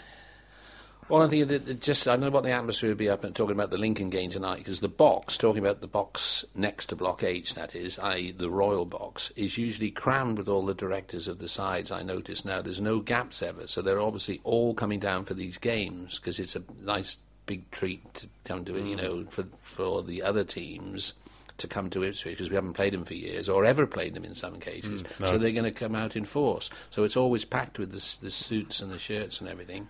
One 1.07 1.29
thing 1.29 1.47
that 1.47 1.65
that 1.67 1.81
just 1.81 2.07
I 2.07 2.11
don't 2.11 2.21
know 2.21 2.29
what 2.31 2.43
the 2.43 2.51
atmosphere 2.51 2.89
would 2.89 2.97
be 2.97 3.09
up 3.09 3.23
and 3.23 3.35
talking 3.35 3.55
about 3.55 3.69
the 3.69 3.77
Lincoln 3.77 4.09
game 4.09 4.31
tonight 4.31 4.57
because 4.57 4.79
the 4.79 4.87
box, 4.87 5.37
talking 5.37 5.63
about 5.63 5.81
the 5.81 5.87
box 5.87 6.43
next 6.55 6.87
to 6.87 6.95
Block 6.95 7.23
H, 7.23 7.53
that 7.53 7.75
is, 7.75 7.99
i.e. 7.99 8.31
the 8.31 8.49
Royal 8.49 8.85
box, 8.85 9.31
is 9.35 9.57
usually 9.57 9.91
crammed 9.91 10.39
with 10.39 10.49
all 10.49 10.65
the 10.65 10.73
directors 10.73 11.27
of 11.27 11.37
the 11.37 11.47
sides. 11.47 11.91
I 11.91 12.01
notice 12.01 12.43
now 12.43 12.61
there's 12.61 12.81
no 12.81 12.99
gaps 12.99 13.43
ever, 13.43 13.67
so 13.67 13.81
they're 13.81 14.01
obviously 14.01 14.41
all 14.43 14.73
coming 14.73 14.99
down 14.99 15.25
for 15.25 15.35
these 15.35 15.59
games 15.59 16.17
because 16.17 16.39
it's 16.39 16.55
a 16.55 16.63
nice 16.81 17.19
big 17.45 17.69
treat 17.69 18.13
to 18.15 18.27
come 18.43 18.65
to 18.65 18.75
it. 18.75 18.85
You 18.85 18.97
mm. 18.97 19.01
know, 19.01 19.25
for 19.29 19.43
for 19.59 20.01
the 20.01 20.23
other 20.23 20.43
teams 20.43 21.13
to 21.57 21.67
come 21.67 21.89
to 21.89 22.03
Ipswich 22.03 22.33
because 22.33 22.49
we 22.49 22.55
haven't 22.55 22.73
played 22.73 22.93
them 22.93 23.05
for 23.05 23.13
years 23.13 23.47
or 23.47 23.63
ever 23.63 23.85
played 23.85 24.13
them 24.13 24.25
in 24.25 24.35
some 24.35 24.59
cases. 24.59 25.03
Mm, 25.03 25.27
so 25.27 25.37
they're 25.37 25.51
going 25.51 25.63
to 25.63 25.71
come 25.71 25.95
out 25.95 26.15
in 26.15 26.25
force. 26.25 26.69
So 26.89 27.03
it's 27.03 27.15
always 27.15 27.45
packed 27.45 27.79
with 27.79 27.91
the, 27.91 28.25
the 28.25 28.31
suits 28.31 28.81
and 28.81 28.91
the 28.91 28.99
shirts 28.99 29.39
and 29.39 29.49
everything. 29.49 29.87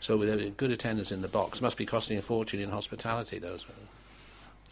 So 0.00 0.16
with 0.16 0.28
a 0.30 0.50
good 0.50 0.70
attendance 0.70 1.10
in 1.12 1.22
the 1.22 1.28
box, 1.28 1.60
must 1.60 1.76
be 1.76 1.86
costing 1.86 2.18
a 2.18 2.22
fortune 2.22 2.60
in 2.60 2.70
hospitality. 2.70 3.38
Those 3.38 3.66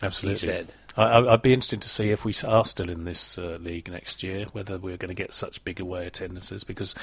Absolutely. 0.02 0.40
he 0.40 0.46
said. 0.52 0.72
I, 0.96 1.18
I'd 1.18 1.42
be 1.42 1.52
interested 1.52 1.82
to 1.82 1.88
see 1.88 2.10
if 2.10 2.24
we 2.24 2.34
are 2.46 2.64
still 2.64 2.88
in 2.90 3.04
this 3.04 3.36
uh, 3.38 3.58
league 3.60 3.90
next 3.90 4.22
year, 4.22 4.46
whether 4.52 4.78
we're 4.78 4.96
going 4.96 5.14
to 5.14 5.20
get 5.20 5.32
such 5.32 5.64
big 5.64 5.80
away 5.80 6.06
attendances. 6.06 6.62
Because 6.64 6.94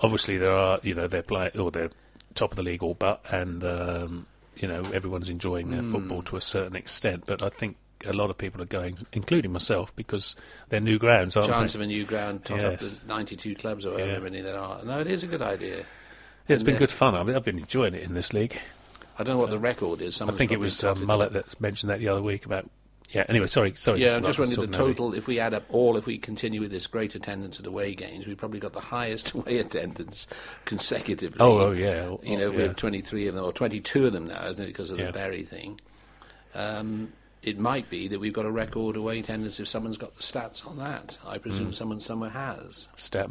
obviously 0.00 0.38
there 0.38 0.52
are, 0.52 0.80
you 0.82 0.94
know, 0.94 1.06
they're 1.06 1.22
playing 1.22 1.58
or 1.58 1.70
they're 1.70 1.90
top 2.34 2.52
of 2.52 2.56
the 2.56 2.62
league 2.62 2.82
all 2.82 2.94
but, 2.94 3.24
and 3.30 3.64
um, 3.64 4.26
you 4.56 4.68
know 4.68 4.82
everyone's 4.92 5.28
enjoying 5.30 5.68
their 5.68 5.82
Hmm. 5.82 5.90
football 5.90 6.22
to 6.24 6.36
a 6.36 6.40
certain 6.40 6.76
extent. 6.76 7.24
But 7.26 7.42
I 7.42 7.48
think 7.48 7.76
a 8.06 8.12
lot 8.12 8.30
of 8.30 8.38
people 8.38 8.62
are 8.62 8.66
going, 8.66 8.98
including 9.12 9.52
myself, 9.52 9.94
because 9.96 10.36
they're 10.68 10.80
new 10.80 10.98
grounds, 10.98 11.36
aren't 11.36 11.50
chance 11.50 11.72
they? 11.72 11.78
of 11.78 11.82
a 11.82 11.86
new 11.86 12.04
ground, 12.04 12.44
top 12.44 12.58
Yes. 12.58 12.94
up 12.94 13.00
the 13.02 13.08
92 13.08 13.54
clubs 13.56 13.84
or 13.84 13.98
however 13.98 14.12
Yeah. 14.12 14.18
many 14.20 14.40
there 14.40 14.58
are. 14.58 14.82
No, 14.84 15.00
it 15.00 15.06
is 15.06 15.22
a 15.22 15.26
good 15.26 15.42
idea. 15.42 15.84
Yeah, 16.50 16.54
it's 16.54 16.64
been 16.64 16.76
good 16.76 16.90
fun. 16.90 17.14
I 17.14 17.22
mean, 17.22 17.36
I've 17.36 17.44
been 17.44 17.58
enjoying 17.58 17.94
it 17.94 18.02
in 18.02 18.14
this 18.14 18.32
league. 18.32 18.58
I 19.16 19.22
don't 19.22 19.34
know 19.34 19.40
what 19.40 19.50
the 19.50 19.58
record 19.58 20.00
is. 20.02 20.16
I 20.16 20.18
Someone's 20.18 20.38
think 20.38 20.50
it 20.50 20.54
probably 20.54 20.64
was 20.64 20.80
plotted 20.80 21.00
um. 21.02 21.06
Mullet 21.06 21.32
that 21.32 21.60
mentioned 21.60 21.90
that 21.90 22.00
the 22.00 22.08
other 22.08 22.22
week 22.22 22.44
about. 22.44 22.68
Yeah. 23.12 23.24
Anyway, 23.28 23.46
sorry, 23.46 23.72
sorry. 23.76 24.00
Yeah. 24.00 24.16
I'm 24.16 24.24
just 24.24 24.38
Rock, 24.40 24.48
I 24.48 24.50
was 24.50 24.58
wondering 24.58 24.70
the 24.72 24.76
total. 24.76 25.14
If 25.14 25.28
we 25.28 25.38
add 25.38 25.54
up 25.54 25.64
all, 25.68 25.96
if 25.96 26.06
we 26.06 26.18
continue 26.18 26.60
with 26.60 26.72
this 26.72 26.88
great 26.88 27.14
attendance 27.14 27.60
at 27.60 27.66
away 27.66 27.94
games, 27.94 28.26
we've 28.26 28.36
probably 28.36 28.58
got 28.58 28.72
the 28.72 28.80
highest 28.80 29.32
away 29.34 29.58
attendance 29.58 30.26
consecutively. 30.64 31.38
Oh, 31.40 31.58
oh, 31.58 31.70
yeah. 31.72 32.06
Oh, 32.08 32.20
You 32.24 32.36
know, 32.36 32.46
oh, 32.46 32.50
we 32.50 32.56
yeah. 32.58 32.62
have 32.68 32.76
23 32.76 33.28
of 33.28 33.34
them, 33.36 33.44
or 33.44 33.52
22 33.52 34.06
of 34.06 34.12
them 34.12 34.26
now, 34.26 34.44
isn't 34.48 34.62
it, 34.62 34.66
because 34.68 34.90
of 34.90 34.98
Yeah. 34.98 35.06
the 35.06 35.12
Bury 35.12 35.44
thing. 35.44 35.80
Um, 36.54 37.12
it 37.42 37.58
might 37.58 37.88
be 37.90 38.08
that 38.08 38.18
we've 38.18 38.32
got 38.32 38.44
a 38.44 38.50
record 38.50 38.96
away 38.96 39.20
attendance 39.20 39.60
if 39.60 39.68
someone's 39.68 39.98
got 39.98 40.14
the 40.14 40.22
stats 40.22 40.66
on 40.68 40.78
that. 40.78 41.16
I 41.26 41.38
presume 41.38 41.70
Mm. 41.70 41.74
someone 41.76 42.00
somewhere 42.00 42.30
has. 42.30 42.88
Stat 42.96 43.30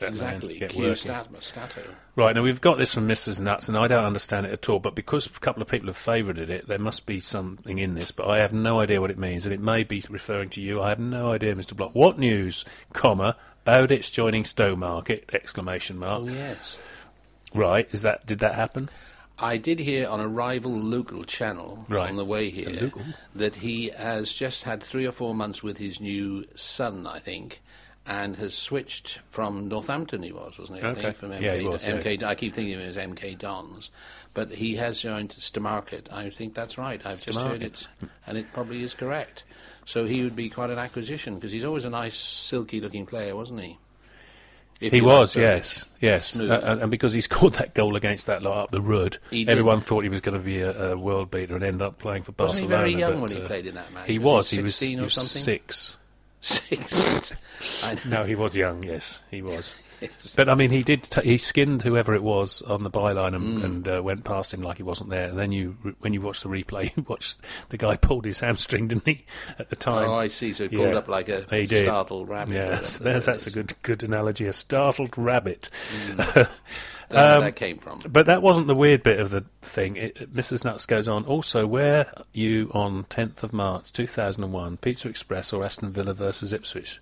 exactly. 0.00 0.60
Q 0.60 0.94
stat, 0.94 1.28
stato. 1.40 1.82
Right, 2.16 2.34
now 2.34 2.42
we've 2.42 2.60
got 2.60 2.78
this 2.78 2.92
from 2.94 3.08
Mrs. 3.08 3.40
Nuts, 3.40 3.68
and 3.68 3.76
I 3.76 3.88
don't 3.88 4.04
understand 4.04 4.46
it 4.46 4.52
at 4.52 4.68
all, 4.68 4.78
but 4.78 4.94
because 4.94 5.26
a 5.26 5.30
couple 5.30 5.62
of 5.62 5.68
people 5.68 5.86
have 5.88 5.96
favoured 5.96 6.38
it, 6.38 6.66
there 6.68 6.78
must 6.78 7.06
be 7.06 7.20
something 7.20 7.78
in 7.78 7.94
this, 7.94 8.10
but 8.10 8.28
I 8.28 8.38
have 8.38 8.52
no 8.52 8.80
idea 8.80 9.00
what 9.00 9.10
it 9.10 9.18
means, 9.18 9.46
and 9.46 9.54
it 9.54 9.60
may 9.60 9.84
be 9.84 10.02
referring 10.08 10.50
to 10.50 10.60
you. 10.60 10.82
I 10.82 10.88
have 10.90 10.98
no 10.98 11.32
idea, 11.32 11.54
Mr. 11.54 11.76
Block. 11.76 11.94
What 11.94 12.18
news, 12.18 12.64
comma, 12.92 13.36
Bowditch 13.64 14.10
joining 14.12 14.44
Stowmarket, 14.44 15.32
exclamation 15.34 15.98
mark. 15.98 16.22
Oh, 16.22 16.28
yes. 16.28 16.78
Right, 17.54 17.88
is 17.92 18.02
that, 18.02 18.26
did 18.26 18.38
that 18.40 18.54
happen? 18.54 18.88
I 19.42 19.56
did 19.56 19.78
hear 19.78 20.06
on 20.06 20.20
a 20.20 20.28
rival 20.28 20.72
local 20.72 21.24
channel 21.24 21.86
Right. 21.88 22.10
on 22.10 22.16
the 22.16 22.24
way 22.26 22.50
here 22.50 22.68
local? 22.68 23.02
that 23.34 23.56
he 23.56 23.88
has 23.88 24.32
just 24.32 24.64
had 24.64 24.82
three 24.82 25.06
or 25.06 25.12
four 25.12 25.34
months 25.34 25.62
with 25.62 25.78
his 25.78 25.98
new 26.00 26.44
son, 26.54 27.06
I 27.06 27.18
think, 27.20 27.62
and 28.06 28.36
has 28.36 28.54
switched 28.54 29.20
from 29.28 29.68
Northampton. 29.68 30.22
He 30.22 30.32
was, 30.32 30.58
wasn't 30.58 30.78
he? 30.80 30.84
I 30.84 30.90
Okay. 30.90 31.02
think 31.02 31.16
from 31.16 31.30
MK, 31.32 31.40
Yeah, 31.42 31.68
was, 31.68 31.86
yeah. 31.86 32.28
I 32.28 32.34
keep 32.34 32.54
thinking 32.54 32.74
of 32.74 32.80
him 32.80 32.88
as 32.90 32.96
MK 32.96 33.38
Dons, 33.38 33.90
but 34.34 34.52
he 34.52 34.76
has 34.76 35.00
joined 35.00 35.30
Stowmarket. 35.30 36.12
I 36.12 36.30
think 36.30 36.54
that's 36.54 36.78
right. 36.78 37.04
I've 37.04 37.24
just 37.24 37.38
heard 37.38 37.62
it, 37.62 37.86
and 38.26 38.38
it 38.38 38.46
probably 38.52 38.82
is 38.82 38.94
correct. 38.94 39.44
So 39.84 40.06
he 40.06 40.22
would 40.22 40.36
be 40.36 40.48
quite 40.48 40.70
an 40.70 40.78
acquisition 40.78 41.34
because 41.36 41.52
he's 41.52 41.64
always 41.64 41.84
a 41.84 41.90
nice, 41.90 42.16
silky-looking 42.16 43.06
player, 43.06 43.34
wasn't 43.36 43.60
he? 43.60 43.78
If 44.80 44.92
He 44.94 45.00
like 45.02 45.20
was, 45.20 45.34
the 45.34 45.40
yes, 45.42 45.84
yes. 46.00 46.40
Uh, 46.40 46.78
and 46.80 46.90
because 46.90 47.12
he 47.12 47.20
scored 47.20 47.52
that 47.54 47.74
goal 47.74 47.96
against 47.96 48.26
that 48.28 48.42
lot 48.42 48.56
up 48.64 48.70
the 48.70 48.80
road, 48.80 49.18
everyone 49.30 49.80
thought 49.80 50.04
he 50.04 50.08
was 50.08 50.22
going 50.22 50.38
to 50.38 50.42
be 50.44 50.60
a, 50.60 50.92
a 50.92 50.96
world 50.96 51.30
beater 51.30 51.54
and 51.54 51.62
end 51.62 51.82
up 51.82 51.98
playing 51.98 52.22
for 52.22 52.32
Wasn't 52.38 52.60
he 52.60 52.66
Barcelona. 52.66 52.76
very 52.76 52.94
young 52.98 53.12
but, 53.14 53.20
when 53.22 53.30
he 53.30 53.42
uh, 53.42 53.46
played 53.46 53.66
in 53.66 53.74
that 53.74 53.92
match? 53.92 54.06
He 54.06 54.18
Was 54.18 54.34
was. 54.36 54.50
he 54.50 54.56
He 54.56 54.62
was, 54.62 54.76
16 54.76 54.98
he 54.98 55.04
was 55.04 55.14
six. 55.30 55.98
Six. 56.42 57.32
I 57.84 57.94
know. 57.94 58.20
No, 58.20 58.24
he 58.24 58.34
was 58.34 58.54
young. 58.56 58.82
Yes, 58.82 59.22
he 59.30 59.42
was. 59.42 59.82
But 60.36 60.48
I 60.48 60.54
mean, 60.54 60.70
he 60.70 60.82
did. 60.82 61.02
T- 61.04 61.20
he 61.28 61.36
skinned 61.38 61.82
whoever 61.82 62.14
it 62.14 62.22
was 62.22 62.62
on 62.62 62.82
the 62.82 62.90
byline 62.90 63.30
Mm. 63.32 63.34
and, 63.34 63.64
and 63.64 63.88
uh, 63.88 64.02
went 64.02 64.24
past 64.24 64.52
him 64.54 64.62
like 64.62 64.78
he 64.78 64.82
wasn't 64.82 65.10
there. 65.10 65.28
And 65.28 65.38
then 65.38 65.52
you, 65.52 65.76
when 66.00 66.12
you 66.14 66.20
watch 66.20 66.40
the 66.42 66.48
replay, 66.48 66.90
you 66.96 67.04
watch 67.08 67.36
the 67.68 67.76
guy 67.76 67.96
pulled 67.96 68.24
his 68.24 68.40
hamstring, 68.40 68.88
didn't 68.88 69.06
he? 69.06 69.24
At 69.58 69.70
the 69.70 69.76
time. 69.76 70.08
Oh, 70.08 70.14
I 70.14 70.28
see. 70.28 70.52
So 70.52 70.68
he 70.68 70.76
pulled 70.76 70.90
Yeah. 70.92 70.98
up 70.98 71.08
like 71.08 71.28
a 71.28 71.42
He 71.50 71.66
did. 71.66 71.84
startled 71.84 72.28
rabbit. 72.28 72.54
Yes, 72.54 72.98
whatever 73.00 73.12
there's, 73.12 73.24
that's 73.26 73.46
a 73.46 73.50
good 73.50 73.74
good 73.82 74.02
analogy. 74.02 74.46
A 74.46 74.52
startled 74.52 75.16
rabbit. 75.18 75.68
Where 77.10 77.36
Um, 77.38 77.40
that 77.42 77.56
came 77.56 77.78
from. 77.78 77.98
But 78.08 78.26
that 78.26 78.40
wasn't 78.40 78.68
the 78.68 78.74
weird 78.74 79.02
bit 79.02 79.18
of 79.18 79.30
the 79.30 79.44
thing. 79.62 79.96
It, 79.96 80.32
Mrs. 80.32 80.64
Nuts 80.64 80.86
goes 80.86 81.08
on. 81.08 81.24
Also, 81.24 81.66
where 81.66 82.12
you 82.32 82.70
on 82.72 83.02
10th 83.10 83.42
of 83.42 83.52
March 83.52 83.92
2001, 83.92 84.76
Pizza 84.76 85.08
Express 85.08 85.52
or 85.52 85.64
Aston 85.64 85.90
Villa 85.90 86.14
versus 86.14 86.52
Ipswich? 86.52 87.00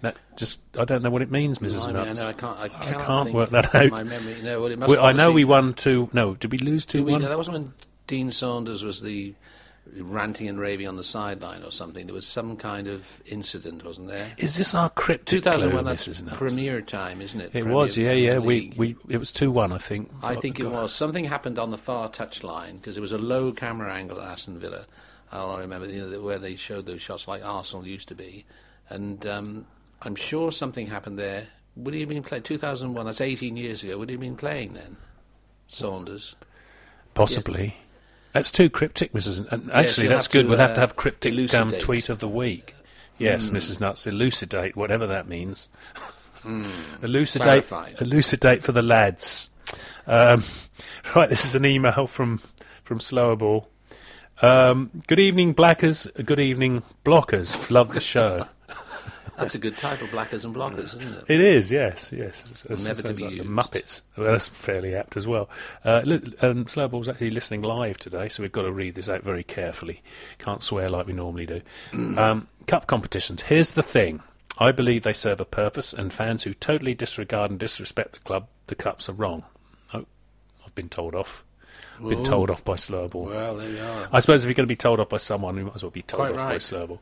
That 0.00 0.16
just 0.36 0.60
I 0.78 0.84
don't 0.84 1.02
know 1.02 1.10
what 1.10 1.22
it 1.22 1.30
means, 1.30 1.58
Mrs. 1.58 1.84
Blimey, 1.84 1.98
I 1.98 2.04
Nuts. 2.04 2.20
know 2.20 2.28
I 2.28 2.32
can't. 2.32 2.58
I, 2.58 2.68
cannot 2.68 3.06
can't 3.06 3.34
work 3.34 3.50
that 3.50 3.74
out. 3.74 3.90
My 3.90 4.02
memory. 4.04 4.40
No, 4.42 4.60
well, 4.62 4.70
it 4.70 4.78
must 4.78 4.90
We- 4.90 4.98
I 4.98 5.12
know 5.12 5.32
we 5.32 5.44
won 5.44 5.74
two. 5.74 6.08
No, 6.12 6.34
did 6.34 6.52
we 6.52 6.58
lose 6.58 6.86
two 6.86 7.04
we- 7.04 7.12
one? 7.12 7.22
no, 7.22 7.28
that 7.28 7.36
wasn't 7.36 7.58
when 7.58 7.74
Dean 8.06 8.30
Saunders 8.30 8.84
was 8.84 9.02
the 9.02 9.34
ranting 9.96 10.48
and 10.48 10.60
raving 10.60 10.86
on 10.86 10.96
the 10.96 11.04
sideline 11.04 11.62
or 11.62 11.72
something. 11.72 12.06
There 12.06 12.14
was 12.14 12.26
some 12.26 12.56
kind 12.56 12.86
of 12.88 13.22
incident, 13.26 13.84
wasn't 13.84 14.08
there? 14.08 14.32
Is 14.36 14.56
this 14.56 14.74
our 14.74 14.90
cryptic 14.90 15.42
2001. 15.42 15.82
clue, 15.84 15.90
That's? 15.90 16.38
Premier 16.38 16.80
time, 16.82 17.22
isn't 17.22 17.40
it? 17.40 17.44
It 17.46 17.52
Premier 17.52 17.72
was, 17.72 17.96
yeah, 17.96 18.12
yeah. 18.12 18.38
We, 18.38 18.60
League. 18.60 18.74
we 18.76 18.96
it 19.08 19.16
was 19.18 19.32
two 19.32 19.50
one, 19.50 19.72
I 19.72 19.78
think. 19.78 20.10
I 20.22 20.34
think 20.34 20.60
it 20.60 20.64
God. 20.64 20.72
was. 20.72 20.94
Something 20.94 21.24
happened 21.24 21.58
on 21.58 21.70
the 21.70 21.78
far 21.78 22.08
touchline 22.08 22.74
because 22.74 22.96
it 22.96 23.00
was 23.00 23.12
a 23.12 23.18
low 23.18 23.52
camera 23.52 23.92
angle 23.92 24.20
at 24.20 24.28
Aston 24.28 24.58
Villa. 24.58 24.86
I 25.32 25.58
remember 25.58 25.86
you 25.88 26.06
know, 26.06 26.20
where 26.20 26.38
they 26.38 26.56
showed 26.56 26.86
those 26.86 27.00
shots 27.02 27.28
like 27.28 27.44
Arsenal 27.44 27.86
used 27.86 28.08
to 28.08 28.14
be. 28.14 28.44
And 28.90 29.26
um, 29.26 29.66
I'm 30.02 30.14
sure 30.14 30.52
something 30.52 30.86
happened 30.86 31.18
there. 31.18 31.48
Would 31.76 31.94
he 31.94 32.00
have 32.00 32.08
been 32.08 32.22
playing 32.22 32.44
2001? 32.44 33.06
That's 33.06 33.20
18 33.20 33.56
years 33.56 33.82
ago. 33.82 33.98
Would 33.98 34.08
he 34.08 34.14
have 34.14 34.20
been 34.20 34.36
playing 34.36 34.74
then? 34.74 34.96
Saunders. 35.66 36.34
Possibly. 37.14 37.76
That's 38.32 38.50
too 38.50 38.70
cryptic, 38.70 39.12
Mrs. 39.12 39.50
And 39.50 39.72
actually, 39.72 40.04
you'll 40.04 40.14
that's 40.14 40.28
good. 40.28 40.44
to, 40.44 40.48
we'll 40.48 40.58
have 40.58 40.74
to 40.74 40.80
uh, 40.80 40.82
have 40.82 40.96
cryptic 40.96 41.32
um, 41.32 41.38
elucidate. 41.38 41.80
tweet 41.80 42.08
of 42.08 42.18
the 42.18 42.28
week. 42.28 42.74
Yes, 43.18 43.50
Mrs. 43.50 43.80
Nuts, 43.80 44.06
elucidate, 44.06 44.76
whatever 44.76 45.06
that 45.08 45.28
means. 45.28 45.68
elucidate, 47.02 47.64
Clarify. 47.64 47.92
elucidate 48.00 48.62
for 48.62 48.70
the 48.70 48.82
lads. 48.82 49.50
Um, 50.06 50.44
right, 51.16 51.28
this 51.28 51.44
is 51.44 51.54
an 51.54 51.66
email 51.66 52.06
from 52.06 52.40
from 52.84 53.00
Slowball. 53.00 53.66
Um, 54.40 54.90
good 55.08 55.18
evening, 55.18 55.52
Blackers. 55.52 56.06
Good 56.24 56.38
evening, 56.38 56.84
Blockers. 57.04 57.70
Love 57.70 57.92
the 57.92 58.00
show. 58.00 58.46
That's 59.38 59.54
a 59.54 59.58
good 59.58 59.78
title, 59.78 60.08
Blackers 60.10 60.44
and 60.44 60.54
Blockers, 60.54 60.96
isn't 60.96 61.14
it? 61.14 61.24
It 61.28 61.40
is, 61.40 61.70
yes, 61.70 62.12
yes. 62.12 62.66
It's, 62.68 62.84
Never 62.84 63.02
to 63.02 63.14
be 63.14 63.22
like 63.22 63.30
the 63.30 63.36
used. 63.36 63.48
Muppets. 63.48 64.00
Well, 64.16 64.32
that's 64.32 64.48
fairly 64.48 64.94
apt 64.94 65.16
as 65.16 65.26
well. 65.26 65.48
Uh, 65.84 66.02
um, 66.42 66.66
Slowball's 66.66 67.08
actually 67.08 67.30
listening 67.30 67.62
live 67.62 67.98
today, 67.98 68.28
so 68.28 68.42
we've 68.42 68.52
got 68.52 68.62
to 68.62 68.72
read 68.72 68.96
this 68.96 69.08
out 69.08 69.22
very 69.22 69.44
carefully. 69.44 70.02
Can't 70.38 70.62
swear 70.62 70.90
like 70.90 71.06
we 71.06 71.12
normally 71.12 71.46
do. 71.46 71.62
Um, 71.92 72.48
cup 72.66 72.86
competitions. 72.86 73.42
Here's 73.42 73.72
the 73.72 73.82
thing. 73.82 74.22
I 74.58 74.72
believe 74.72 75.04
they 75.04 75.12
serve 75.12 75.40
a 75.40 75.44
purpose, 75.44 75.92
and 75.92 76.12
fans 76.12 76.42
who 76.42 76.52
totally 76.52 76.94
disregard 76.94 77.50
and 77.52 77.60
disrespect 77.60 78.14
the 78.14 78.18
club, 78.20 78.48
the 78.66 78.74
cups 78.74 79.08
are 79.08 79.12
wrong. 79.12 79.44
Oh, 79.94 80.04
I've 80.66 80.74
been 80.74 80.88
told 80.88 81.14
off. 81.14 81.44
Been 82.00 82.24
told 82.24 82.50
off 82.50 82.64
by 82.64 82.74
Slowball. 82.74 83.26
Well, 83.26 83.56
there 83.56 83.70
you 83.70 83.80
are. 83.82 84.08
I 84.12 84.20
suppose 84.20 84.42
if 84.42 84.48
you're 84.48 84.54
going 84.54 84.66
to 84.66 84.72
be 84.72 84.76
told 84.76 85.00
off 85.00 85.08
by 85.08 85.16
someone, 85.16 85.56
you 85.56 85.64
might 85.64 85.76
as 85.76 85.82
well 85.82 85.90
be 85.90 86.02
told 86.02 86.20
Quite 86.20 86.32
off 86.32 86.36
by 86.36 86.52
right. 86.52 86.60
Slurble. 86.60 86.98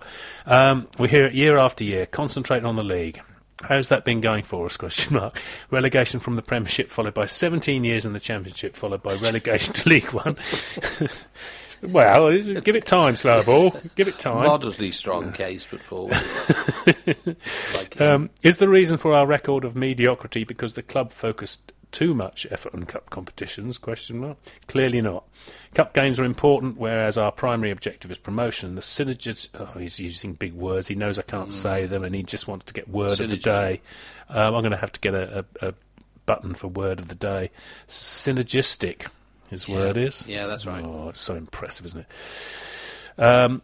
Um, 0.46 0.88
we're 0.98 1.09
here 1.09 1.28
year 1.28 1.59
after 1.59 1.85
year, 1.85 2.06
concentrating 2.06 2.66
on 2.66 2.76
the 2.76 2.85
league. 2.85 3.20
How's 3.62 3.88
that 3.88 4.04
been 4.04 4.20
going 4.20 4.44
for 4.44 4.66
us? 4.66 4.76
Question 4.76 5.16
mark. 5.16 5.40
Relegation 5.70 6.20
from 6.20 6.37
the 6.37 6.42
Premiership, 6.42 6.90
followed 6.90 7.14
by 7.14 7.26
17 7.26 7.85
years 7.85 8.04
in 8.04 8.12
the 8.12 8.20
Championship, 8.20 8.76
followed 8.76 9.02
by 9.02 9.14
relegation 9.14 9.72
to 9.74 9.88
League 9.88 10.12
One. 10.12 10.37
well, 11.82 12.30
give 12.61 12.76
it 12.76 12.85
time, 12.85 13.14
Slowball. 13.14 13.94
Give 13.94 14.09
it 14.09 14.18
time. 14.18 14.46
Modestly 14.46 14.92
strong 14.92 15.32
case 15.32 15.64
put 15.66 15.80
forward. 15.80 16.18
like, 17.74 17.98
Um, 18.00 18.30
is 18.42 18.59
the 18.59 18.68
reason 18.68 18.98
for 18.98 19.14
our 19.14 19.26
record 19.26 19.64
of 19.64 19.74
mediocrity 19.74 20.44
because 20.44 20.74
the 20.74 20.82
club 20.82 21.11
focused 21.12 21.72
too 21.92 22.14
much 22.14 22.46
effort 22.51 22.75
on 22.75 22.85
cup 22.85 23.11
competitions? 23.11 23.79
Question 23.79 24.18
mark. 24.18 24.37
Clearly 24.68 25.01
not. 25.01 25.25
Cup 25.75 25.92
games 25.94 26.18
are 26.18 26.25
important, 26.25 26.77
whereas 26.77 27.16
our 27.18 27.33
primary 27.33 27.70
objective 27.70 28.11
is 28.11 28.18
promotion. 28.18 28.75
The 28.75 28.81
synergies. 28.81 29.49
Oh, 29.55 29.79
he's 29.79 29.99
using 29.99 30.35
big 30.35 30.53
words. 30.55 30.88
He 30.88 30.94
knows 30.94 31.18
I 31.18 31.22
can't 31.22 31.53
say 31.53 31.87
them, 31.87 32.05
and 32.05 32.14
he 32.14 32.22
just 32.22 32.49
wants 32.49 32.66
to 32.66 32.75
get 32.75 32.88
word 32.88 33.20
of 33.20 33.31
the 33.31 33.37
day. 33.37 33.81
Um, 34.29 34.55
I'm 34.55 34.62
going 34.62 34.70
to 34.72 34.77
have 34.77 34.92
to 34.92 35.01
get 35.01 35.14
a, 35.14 35.44
a, 35.61 35.68
a 35.68 35.75
button 36.27 36.55
for 36.55 36.68
word 36.68 37.01
of 37.01 37.09
the 37.09 37.14
day. 37.14 37.51
Synergistic. 37.88 39.07
His 39.49 39.68
word 39.68 39.96
is. 39.96 40.27
yeah, 40.27 40.46
that's 40.46 40.66
right. 40.66 40.85
Oh, 40.85 41.11
it's 41.11 41.20
so 41.20 41.37
impressive, 41.37 41.87
isn't 41.87 42.01
it? 42.01 43.22
Um, 43.22 43.62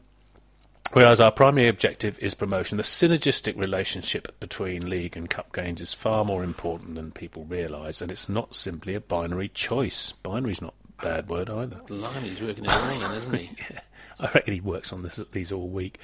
whereas 0.92 1.20
our 1.20 1.30
primary 1.30 1.68
objective 1.68 2.18
is 2.18 2.34
promotion, 2.34 2.76
the 2.76 2.82
synergistic 2.82 3.56
relationship 3.56 4.38
between 4.40 4.88
league 4.88 5.16
and 5.16 5.28
cup 5.28 5.52
games 5.52 5.80
is 5.80 5.92
far 5.94 6.24
more 6.24 6.44
important 6.44 6.94
than 6.94 7.10
people 7.10 7.44
realise, 7.44 8.00
and 8.00 8.10
it's 8.10 8.28
not 8.28 8.54
simply 8.54 8.94
a 8.94 9.00
binary 9.00 9.48
choice. 9.48 10.12
Binary's 10.22 10.62
not 10.62 10.74
a 10.98 11.02
bad 11.02 11.28
word 11.28 11.50
either. 11.50 11.80
Blimey, 11.86 12.30
he's 12.30 12.40
working 12.40 12.64
his 12.64 12.74
then, 12.74 13.14
isn't 13.14 13.34
he? 13.34 13.50
I 14.20 14.30
reckon 14.34 14.54
he 14.54 14.60
works 14.60 14.92
on 14.92 15.02
this, 15.02 15.20
these 15.32 15.50
all 15.50 15.68
week 15.68 15.98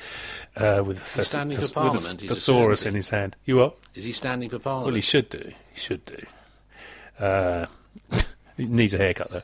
uh, 0.57 0.83
with, 0.85 0.98
thes- 0.98 1.29
standing 1.29 1.59
for 1.59 1.72
Parliament, 1.72 2.22
with 2.22 2.31
a 2.31 2.35
thesaurus 2.35 2.85
in 2.85 2.94
his 2.94 3.11
hand. 3.11 3.37
You 3.44 3.57
what? 3.57 3.79
Is 3.94 4.05
he 4.05 4.12
standing 4.12 4.48
for 4.48 4.59
Parliament? 4.59 4.87
Well, 4.87 4.94
he 4.94 5.01
should 5.01 5.29
do. 5.29 5.53
He 5.72 5.81
should 5.81 6.05
do. 6.05 6.27
Uh, 7.18 7.66
he 8.59 8.66
needs 8.66 8.92
a 8.92 8.99
haircut, 8.99 9.31
though. 9.31 9.42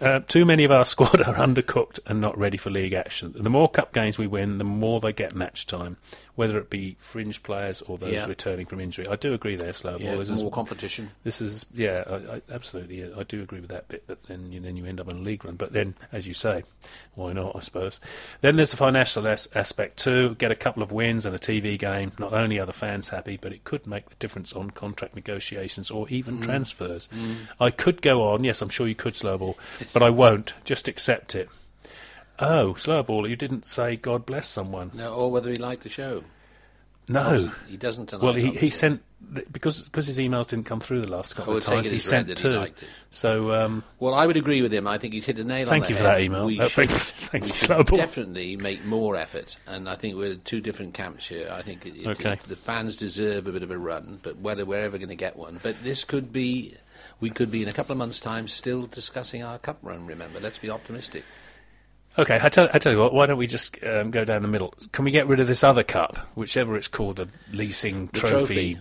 Uh, 0.00 0.20
too 0.20 0.46
many 0.46 0.64
of 0.64 0.70
our 0.70 0.84
squad 0.86 1.20
are 1.20 1.34
undercooked 1.34 1.98
and 2.06 2.20
not 2.20 2.38
ready 2.38 2.56
for 2.56 2.70
league 2.70 2.94
action. 2.94 3.34
The 3.36 3.50
more 3.50 3.68
cup 3.68 3.92
games 3.92 4.16
we 4.16 4.26
win, 4.26 4.56
the 4.58 4.64
more 4.64 5.00
they 5.00 5.12
get 5.12 5.34
match 5.34 5.66
time, 5.66 5.98
whether 6.34 6.56
it 6.58 6.70
be 6.70 6.96
fringe 6.98 7.42
players 7.42 7.82
or 7.82 7.98
those 7.98 8.14
Yeah. 8.14 8.26
returning 8.26 8.64
from 8.64 8.80
injury. 8.80 9.06
I 9.06 9.16
do 9.16 9.34
agree 9.34 9.56
there, 9.56 9.72
Slow. 9.74 9.98
yeah, 9.98 10.14
this 10.16 10.30
is 10.30 10.40
more 10.40 10.50
competition. 10.50 11.10
this 11.24 11.42
is 11.42 11.66
yeah, 11.74 12.04
I, 12.08 12.14
I, 12.36 12.42
absolutely. 12.50 13.00
Yeah, 13.02 13.08
I 13.18 13.24
do 13.24 13.42
agree 13.42 13.60
with 13.60 13.68
that 13.70 13.88
bit. 13.88 14.04
But 14.06 14.22
then 14.24 14.50
you, 14.50 14.60
then 14.60 14.76
you 14.76 14.86
end 14.86 14.98
up 15.00 15.08
in 15.10 15.16
a 15.18 15.20
league 15.20 15.44
run. 15.44 15.56
But 15.56 15.72
then, 15.74 15.94
as 16.10 16.26
you 16.26 16.32
say, 16.32 16.62
why 17.14 17.32
not? 17.34 17.54
I 17.56 17.60
suppose. 17.60 18.00
Then 18.40 18.56
there's 18.56 18.70
the 18.70 18.76
financial 18.78 19.26
as- 19.26 19.48
aspect 19.54 19.98
too. 19.98 20.34
Get 20.36 20.50
a 20.50 20.54
couple 20.56 20.82
of 20.82 20.90
wins 20.92 21.26
and 21.26 21.34
a 21.34 21.38
TV 21.38 21.78
game. 21.78 22.12
Not 22.18 22.32
only 22.32 22.58
are 22.58 22.66
the 22.66 22.72
fans 22.72 23.10
happy, 23.10 23.36
but 23.36 23.52
it 23.52 23.64
could 23.64 23.86
make 23.86 24.08
the 24.08 24.16
difference 24.16 24.52
on 24.54 24.70
contract 24.70 25.14
negotiations 25.14 25.90
or 25.90 26.08
even 26.08 26.38
Mm. 26.38 26.44
transfers. 26.44 27.08
I 27.60 27.70
could 27.70 28.00
go 28.00 28.22
on. 28.22 28.44
Yes, 28.52 28.60
I'm 28.60 28.68
sure 28.68 28.86
you 28.86 28.94
could, 28.94 29.14
Slowball, 29.14 29.54
but 29.94 30.02
I 30.02 30.10
won't. 30.10 30.52
Just 30.66 30.86
accept 30.86 31.34
it. 31.34 31.48
Oh, 32.38 32.74
Slowball, 32.74 33.26
you 33.26 33.34
didn't 33.34 33.66
say 33.66 33.96
God 33.96 34.26
bless 34.26 34.46
someone. 34.46 34.90
No, 34.92 35.14
or 35.14 35.30
whether 35.30 35.48
he 35.48 35.56
liked 35.56 35.84
the 35.84 35.88
show. 35.88 36.22
No. 37.08 37.50
He 37.66 37.78
doesn't 37.78 38.06
tonight. 38.10 38.22
Well, 38.24 38.34
he, 38.34 38.50
he 38.50 38.68
sent 38.68 39.00
because 39.50 39.82
because 39.84 40.06
his 40.06 40.18
emails 40.18 40.48
didn't 40.48 40.66
come 40.66 40.80
through 40.80 41.00
the 41.00 41.10
last 41.10 41.34
couple 41.34 41.54
I 41.54 41.56
of 41.56 41.62
times. 41.64 41.86
it 41.86 41.92
He 41.94 41.98
sent 41.98 42.28
he 42.28 42.34
two. 42.34 42.66
So 43.10 43.52
um, 43.52 43.84
Well, 44.00 44.12
I 44.14 44.26
would 44.26 44.36
agree 44.36 44.60
with 44.60 44.72
him. 44.74 44.86
I 44.86 44.98
think 44.98 45.14
he's 45.14 45.24
hit 45.24 45.38
a 45.38 45.44
nail 45.44 45.62
on 45.62 45.68
thank 45.68 45.84
the 45.84 45.90
you 45.90 45.96
for 45.96 46.02
head. 46.02 46.14
that 46.16 46.20
email. 46.20 46.44
We 46.46 46.60
Uh, 46.60 46.68
should, 46.68 46.88
thank, 46.88 46.90
thank 47.30 47.44
we 47.44 47.50
should 47.50 47.70
Slowball. 47.70 47.96
definitely 47.96 48.56
make 48.56 48.84
more 48.84 49.16
effort, 49.16 49.56
and 49.66 49.88
I 49.88 49.94
think 49.94 50.16
we're 50.16 50.34
two 50.34 50.60
different 50.60 50.92
camps 50.94 51.26
here. 51.28 51.48
I 51.50 51.62
think 51.62 51.86
it, 51.86 51.96
it, 51.96 52.06
Okay. 52.06 52.32
it- 52.34 52.40
the 52.48 52.56
fans 52.56 52.96
deserve 52.96 53.46
a 53.48 53.52
bit 53.52 53.62
of 53.62 53.70
a 53.70 53.78
run, 53.78 54.18
but 54.22 54.36
whether 54.38 54.64
we're 54.66 54.82
ever 54.84 54.98
going 54.98 55.08
to 55.08 55.14
get 55.16 55.36
one, 55.36 55.58
but 55.62 55.76
this 55.82 56.04
could 56.04 56.30
be. 56.32 56.74
We 57.22 57.30
could 57.30 57.52
be 57.52 57.62
in 57.62 57.68
a 57.68 57.72
couple 57.72 57.92
of 57.92 57.98
months' 57.98 58.18
time 58.18 58.48
still 58.48 58.82
discussing 58.86 59.44
our 59.44 59.56
cup 59.56 59.78
run. 59.80 60.06
Remember, 60.06 60.40
let's 60.40 60.58
be 60.58 60.68
optimistic. 60.70 61.22
Okay, 62.18 62.36
I 62.42 62.48
tell, 62.48 62.68
I 62.74 62.78
tell 62.80 62.92
you 62.92 62.98
what. 62.98 63.14
Why 63.14 63.26
don't 63.26 63.38
we 63.38 63.46
just 63.46 63.82
um, 63.84 64.10
go 64.10 64.24
down 64.24 64.42
the 64.42 64.48
middle? 64.48 64.74
Can 64.90 65.04
we 65.04 65.12
get 65.12 65.28
rid 65.28 65.38
of 65.38 65.46
this 65.46 65.62
other 65.62 65.84
cup, 65.84 66.16
whichever 66.34 66.76
it's 66.76 66.88
called, 66.88 67.16
the 67.18 67.28
leasing 67.52 68.06
The 68.12 68.18
trophy, 68.18 68.74
trophy. 68.74 68.78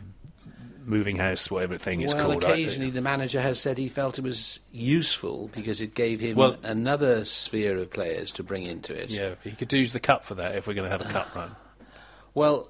moving 0.86 1.18
house, 1.18 1.52
whatever 1.52 1.78
thing 1.78 2.02
it's 2.02 2.16
well, 2.16 2.26
called? 2.32 2.44
right? 2.44 2.54
occasionally 2.54 2.90
the 2.90 3.02
manager 3.02 3.40
has 3.40 3.60
said 3.60 3.78
he 3.78 3.90
felt 3.90 4.18
it 4.18 4.24
was 4.24 4.60
useful 4.72 5.50
because 5.54 5.80
it 5.80 5.94
gave 5.94 6.20
him 6.20 6.36
Well- 6.36 6.58
another 6.64 7.24
sphere 7.24 7.78
of 7.78 7.92
players 7.94 8.32
to 8.34 8.44
bring 8.44 8.64
into 8.64 8.92
it. 9.00 9.12
Yeah, 9.12 9.36
he 9.44 9.52
could 9.52 9.72
use 9.72 9.94
the 9.94 10.00
cup 10.00 10.26
for 10.26 10.34
that 10.36 10.56
if 10.56 10.66
we're 10.66 10.74
going 10.74 10.90
to 10.90 10.98
have 10.98 11.08
a 11.08 11.14
cup 11.14 11.36
run. 11.36 11.56
Well, 12.34 12.68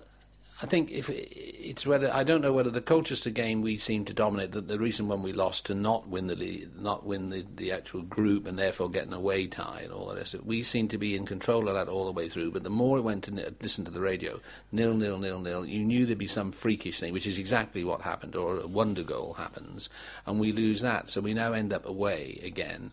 I 0.63 0.67
think 0.67 0.91
if 0.91 1.09
it's 1.09 1.87
whether 1.87 2.13
I 2.13 2.23
don't 2.23 2.41
know 2.41 2.53
whether 2.53 2.69
the 2.69 2.81
Colchester 2.81 3.31
game 3.31 3.63
we 3.63 3.77
seem 3.77 4.05
to 4.05 4.13
dominate. 4.13 4.51
The, 4.51 4.61
the 4.61 4.77
recent 4.77 5.09
one 5.09 5.23
we 5.23 5.33
lost 5.33 5.65
to 5.67 5.73
not 5.73 6.07
win 6.07 6.27
the 6.27 6.67
not 6.79 7.03
win 7.03 7.31
the, 7.31 7.45
the 7.55 7.71
actual 7.71 8.03
group, 8.03 8.45
and 8.45 8.59
therefore 8.59 8.89
get 8.89 9.07
an 9.07 9.13
away 9.13 9.47
tie 9.47 9.81
and 9.83 9.91
all 9.91 10.07
the 10.07 10.15
rest. 10.15 10.35
We 10.43 10.61
seem 10.61 10.87
to 10.89 10.99
be 10.99 11.15
in 11.15 11.25
control 11.25 11.67
of 11.67 11.73
that 11.73 11.87
all 11.87 12.05
the 12.05 12.11
way 12.11 12.29
through. 12.29 12.51
But 12.51 12.63
the 12.63 12.69
more 12.69 12.97
I 12.97 13.01
went 13.01 13.23
to 13.23 13.53
listen 13.59 13.85
to 13.85 13.91
the 13.91 14.01
radio, 14.01 14.39
nil 14.71 14.93
nil 14.93 15.17
nil 15.17 15.39
nil, 15.39 15.65
you 15.65 15.83
knew 15.83 16.05
there'd 16.05 16.19
be 16.19 16.27
some 16.27 16.51
freakish 16.51 16.99
thing, 16.99 17.11
which 17.11 17.27
is 17.27 17.39
exactly 17.39 17.83
what 17.83 18.01
happened, 18.01 18.35
or 18.35 18.59
a 18.59 18.67
wonder 18.67 19.03
goal 19.03 19.33
happens, 19.33 19.89
and 20.27 20.39
we 20.39 20.51
lose 20.51 20.81
that. 20.81 21.09
So 21.09 21.21
we 21.21 21.33
now 21.33 21.53
end 21.53 21.73
up 21.73 21.87
away 21.87 22.39
again, 22.43 22.91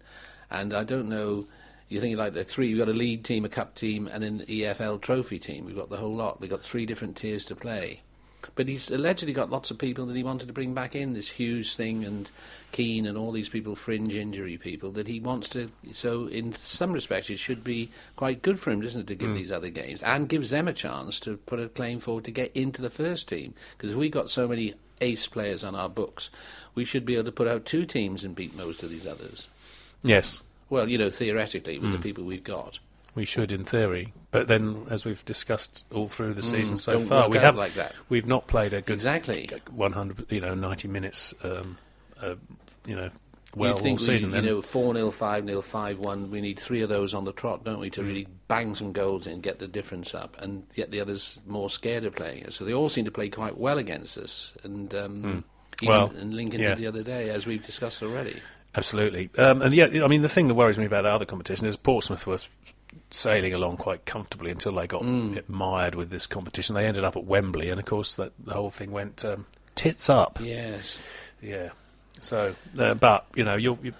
and 0.50 0.72
I 0.72 0.84
don't 0.84 1.08
know 1.08 1.46
you 1.88 2.00
think 2.00 2.18
like 2.18 2.34
the 2.34 2.44
three, 2.44 2.68
we've 2.68 2.78
got 2.78 2.88
a 2.88 2.96
league 2.96 3.22
team, 3.22 3.44
a 3.44 3.48
cup 3.48 3.74
team, 3.74 4.08
and 4.08 4.22
an 4.22 4.40
EFL 4.40 5.00
trophy 5.00 5.38
team. 5.38 5.64
We've 5.64 5.76
got 5.76 5.90
the 5.90 5.96
whole 5.96 6.12
lot. 6.12 6.40
We've 6.40 6.50
got 6.50 6.62
three 6.62 6.86
different 6.86 7.16
tiers 7.16 7.44
to 7.46 7.56
play. 7.56 8.00
But 8.54 8.68
he's 8.68 8.90
allegedly 8.90 9.32
got 9.32 9.50
lots 9.50 9.70
of 9.70 9.78
people 9.78 10.06
that 10.06 10.16
he 10.16 10.22
wanted 10.22 10.46
to 10.46 10.52
bring 10.52 10.72
back 10.72 10.94
in, 10.94 11.12
this 11.12 11.32
Huws 11.32 11.74
thing 11.74 12.04
and 12.04 12.30
Keane 12.72 13.06
and 13.06 13.18
all 13.18 13.32
these 13.32 13.48
people, 13.48 13.74
fringe 13.74 14.14
injury 14.14 14.56
people, 14.56 14.92
that 14.92 15.08
he 15.08 15.18
wants 15.18 15.48
to. 15.50 15.70
So, 15.92 16.26
in 16.26 16.54
some 16.54 16.92
respects, 16.92 17.30
it 17.30 17.38
should 17.38 17.64
be 17.64 17.90
quite 18.16 18.42
good 18.42 18.60
for 18.60 18.70
him, 18.70 18.80
doesn't 18.80 19.02
it, 19.02 19.06
to 19.08 19.14
give 19.14 19.30
mm. 19.30 19.34
these 19.34 19.52
other 19.52 19.70
games 19.70 20.02
and 20.02 20.28
gives 20.28 20.50
them 20.50 20.68
a 20.68 20.72
chance 20.72 21.18
to 21.20 21.36
put 21.36 21.60
a 21.60 21.68
claim 21.68 21.98
forward 21.98 22.24
to 22.24 22.30
get 22.30 22.52
into 22.54 22.80
the 22.80 22.90
first 22.90 23.28
team. 23.28 23.54
Because 23.76 23.90
if 23.90 23.96
we've 23.96 24.10
got 24.10 24.30
so 24.30 24.46
many 24.46 24.74
ace 25.00 25.26
players 25.26 25.64
on 25.64 25.74
our 25.74 25.88
books, 25.88 26.30
we 26.74 26.84
should 26.84 27.04
be 27.04 27.14
able 27.14 27.24
to 27.24 27.32
put 27.32 27.48
out 27.48 27.64
two 27.64 27.84
teams 27.84 28.24
and 28.24 28.36
beat 28.36 28.56
most 28.56 28.82
of 28.82 28.90
these 28.90 29.06
others. 29.06 29.48
Yes, 30.02 30.42
well, 30.70 30.88
you 30.88 30.98
know, 30.98 31.10
theoretically, 31.10 31.78
with 31.78 31.88
mm. 31.88 31.92
the 31.92 31.98
hmm. 31.98 32.02
people 32.02 32.24
we've 32.24 32.44
got. 32.44 32.78
We 33.14 33.24
should, 33.24 33.50
in 33.50 33.64
theory, 33.64 34.12
but 34.30 34.46
then, 34.46 34.86
as 34.90 35.04
we've 35.04 35.24
discussed 35.24 35.84
all 35.92 36.08
through 36.08 36.34
the 36.34 36.42
season 36.42 36.76
mm, 36.76 36.80
so 36.80 37.00
far, 37.00 37.28
we 37.28 37.38
have 37.38 37.56
like 37.56 37.74
that. 37.74 37.94
We've 38.08 38.26
not 38.26 38.46
played 38.46 38.72
a 38.74 38.82
good 38.82 38.92
exactly 38.92 39.50
100, 39.70 40.30
you 40.30 40.40
know, 40.40 40.54
90 40.54 40.88
minutes, 40.88 41.34
um, 41.42 41.78
uh, 42.22 42.34
you 42.86 42.94
know, 42.94 43.10
well 43.56 43.74
You'd 43.74 43.82
think 43.82 44.00
all 44.00 44.06
season. 44.06 44.30
We, 44.30 44.36
you 44.36 44.42
know, 44.42 44.62
four 44.62 44.94
0 44.94 45.10
five 45.10 45.46
0 45.46 45.62
five 45.62 45.98
one. 45.98 46.30
We 46.30 46.40
need 46.40 46.58
three 46.58 46.82
of 46.82 46.90
those 46.90 47.14
on 47.14 47.24
the 47.24 47.32
trot, 47.32 47.64
don't 47.64 47.80
we, 47.80 47.90
to 47.90 48.02
mm. 48.02 48.06
really 48.06 48.28
bang 48.46 48.74
some 48.74 48.92
goals 48.92 49.26
in, 49.26 49.40
get 49.40 49.58
the 49.58 49.66
difference 49.66 50.14
up, 50.14 50.40
and 50.40 50.68
get 50.74 50.90
the 50.90 51.00
others 51.00 51.40
more 51.46 51.70
scared 51.70 52.04
of 52.04 52.14
playing 52.14 52.44
it. 52.44 52.52
So 52.52 52.64
they 52.64 52.74
all 52.74 52.88
seem 52.88 53.06
to 53.06 53.10
play 53.10 53.30
quite 53.30 53.56
well 53.56 53.78
against 53.78 54.18
us, 54.18 54.52
and 54.62 54.94
um, 54.94 55.44
mm. 55.82 55.88
well, 55.88 56.12
and 56.18 56.34
Lincoln 56.34 56.60
yeah. 56.60 56.68
did 56.68 56.78
the 56.78 56.86
other 56.86 57.02
day, 57.02 57.30
as 57.30 57.46
we've 57.46 57.64
discussed 57.64 58.02
already. 58.02 58.36
Absolutely. 58.78 59.28
Um, 59.36 59.60
and 59.60 59.74
yeah, 59.74 59.86
I 60.04 60.06
mean, 60.06 60.22
the 60.22 60.28
thing 60.28 60.46
that 60.48 60.54
worries 60.54 60.78
me 60.78 60.84
about 60.84 61.02
the 61.02 61.10
other 61.10 61.24
competition 61.24 61.66
is 61.66 61.76
Portsmouth 61.76 62.26
was 62.26 62.48
sailing 63.10 63.52
along 63.52 63.76
quite 63.76 64.04
comfortably 64.04 64.52
until 64.52 64.72
they 64.72 64.86
got 64.86 65.02
mm. 65.02 65.42
mired 65.48 65.96
with 65.96 66.10
this 66.10 66.26
competition. 66.26 66.76
They 66.76 66.86
ended 66.86 67.02
up 67.02 67.16
at 67.16 67.24
Wembley, 67.24 67.70
and 67.70 67.80
of 67.80 67.86
course, 67.86 68.14
that 68.16 68.32
the 68.38 68.54
whole 68.54 68.70
thing 68.70 68.92
went 68.92 69.24
um, 69.24 69.46
tits 69.74 70.08
up. 70.08 70.38
Yes. 70.40 70.98
Yeah. 71.42 71.70
So, 72.20 72.54
uh, 72.78 72.94
but 72.94 73.26
you 73.34 73.42
know, 73.42 73.56
you're. 73.56 73.78
you 73.82 73.92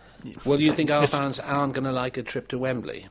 well, 0.45 0.59
do 0.59 0.65
you 0.65 0.73
think 0.73 0.91
our 0.91 1.07
fans 1.07 1.41
aren't 1.41 1.75
going 1.75 1.85
to 1.85 1.93
like 1.93 2.17
a 2.17 2.23
trip 2.23 2.49
to 2.49 2.59
Wembley? 2.59 3.07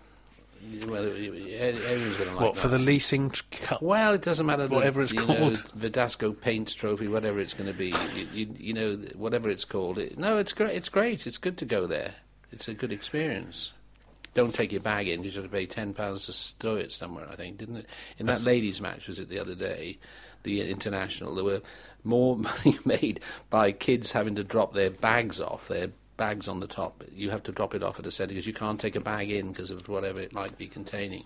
Well, 0.87 1.05
everyone's 1.05 2.17
going 2.17 2.29
to 2.29 2.35
like 2.35 2.39
What, 2.39 2.55
that. 2.55 2.61
for 2.61 2.67
the 2.67 2.79
leasing 2.79 3.29
cup? 3.51 3.81
Well, 3.81 4.13
it 4.13 4.21
doesn't 4.21 4.45
matter. 4.45 4.67
Whatever 4.67 5.03
the, 5.03 5.03
it's 5.03 5.13
called. 5.13 5.39
Know, 5.39 5.89
Verdasco 5.89 6.39
Paints 6.39 6.73
Trophy, 6.73 7.07
whatever 7.07 7.39
it's 7.39 7.53
going 7.53 7.71
to 7.71 7.77
be. 7.77 7.93
you, 8.15 8.27
you, 8.33 8.55
you, 8.57 8.73
know, 8.73 8.95
whatever 9.15 9.49
it's 9.49 9.65
called. 9.65 9.97
It, 9.97 10.17
no, 10.17 10.37
it's 10.37 10.53
great. 10.53 10.75
It's 10.75 10.89
great. 10.89 11.25
It's 11.27 11.37
good 11.37 11.57
to 11.57 11.65
go 11.65 11.87
there. 11.87 12.15
It's 12.51 12.67
a 12.67 12.73
good 12.73 12.91
experience. 12.91 13.71
Don't 14.33 14.53
take 14.53 14.71
your 14.71 14.81
bag 14.81 15.07
in. 15.07 15.23
You 15.23 15.31
have 15.31 15.43
to 15.43 15.49
pay 15.49 15.65
ten 15.65 15.93
pounds 15.93 16.25
to 16.27 16.33
stow 16.33 16.75
it 16.75 16.91
somewhere. 16.91 17.27
I 17.29 17.35
think, 17.35 17.57
didn't 17.57 17.77
it? 17.77 17.89
In 18.19 18.25
That's 18.25 18.43
that 18.43 18.49
ladies' 18.49 18.79
match, 18.81 19.07
was 19.07 19.19
it 19.19 19.29
the 19.29 19.39
other 19.39 19.55
day? 19.55 19.97
The 20.43 20.69
international. 20.69 21.33
There 21.33 21.43
were 21.43 21.61
more 22.03 22.37
money 22.65 22.77
made 22.85 23.19
by 23.49 23.71
kids 23.71 24.11
having 24.11 24.35
to 24.35 24.43
drop 24.43 24.73
their 24.73 24.91
bags 24.91 25.39
off 25.39 25.67
their 25.67 25.89
bags 26.17 26.47
on 26.47 26.59
the 26.59 26.67
top. 26.67 27.03
You 27.13 27.29
have 27.29 27.43
to 27.43 27.51
drop 27.51 27.73
it 27.75 27.83
off 27.83 27.99
at 27.99 28.05
a 28.05 28.11
centre 28.11 28.33
because 28.33 28.47
you 28.47 28.53
can't 28.53 28.79
take 28.79 28.95
a 28.95 28.99
bag 28.99 29.31
in 29.31 29.51
because 29.51 29.71
of 29.71 29.87
whatever 29.87 30.19
it 30.19 30.33
might 30.33 30.57
be 30.57 30.67
containing, 30.67 31.25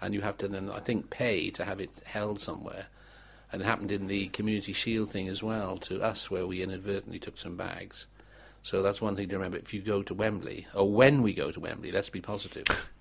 and 0.00 0.14
you 0.14 0.20
have 0.22 0.38
to 0.38 0.48
then 0.48 0.70
I 0.70 0.78
think 0.78 1.10
pay 1.10 1.50
to 1.50 1.64
have 1.64 1.80
it 1.80 2.02
held 2.06 2.40
somewhere. 2.40 2.86
And 3.50 3.62
it 3.62 3.64
happened 3.64 3.90
in 3.90 4.08
the 4.08 4.28
Community 4.28 4.72
Shield 4.72 5.10
thing 5.10 5.28
as 5.28 5.42
well 5.42 5.78
to 5.78 6.02
us, 6.02 6.30
where 6.30 6.46
we 6.46 6.62
inadvertently 6.62 7.18
took 7.18 7.38
some 7.38 7.56
bags. 7.56 8.06
So 8.62 8.82
that's 8.82 9.00
one 9.00 9.16
thing 9.16 9.28
to 9.28 9.36
remember. 9.36 9.56
If 9.56 9.72
you 9.72 9.80
go 9.80 10.02
to 10.02 10.14
Wembley, 10.14 10.66
or 10.74 10.90
when 10.90 11.22
we 11.22 11.32
go 11.32 11.50
to 11.50 11.60
Wembley, 11.60 11.90
let's 11.90 12.10
be 12.10 12.20
positive. 12.20 12.66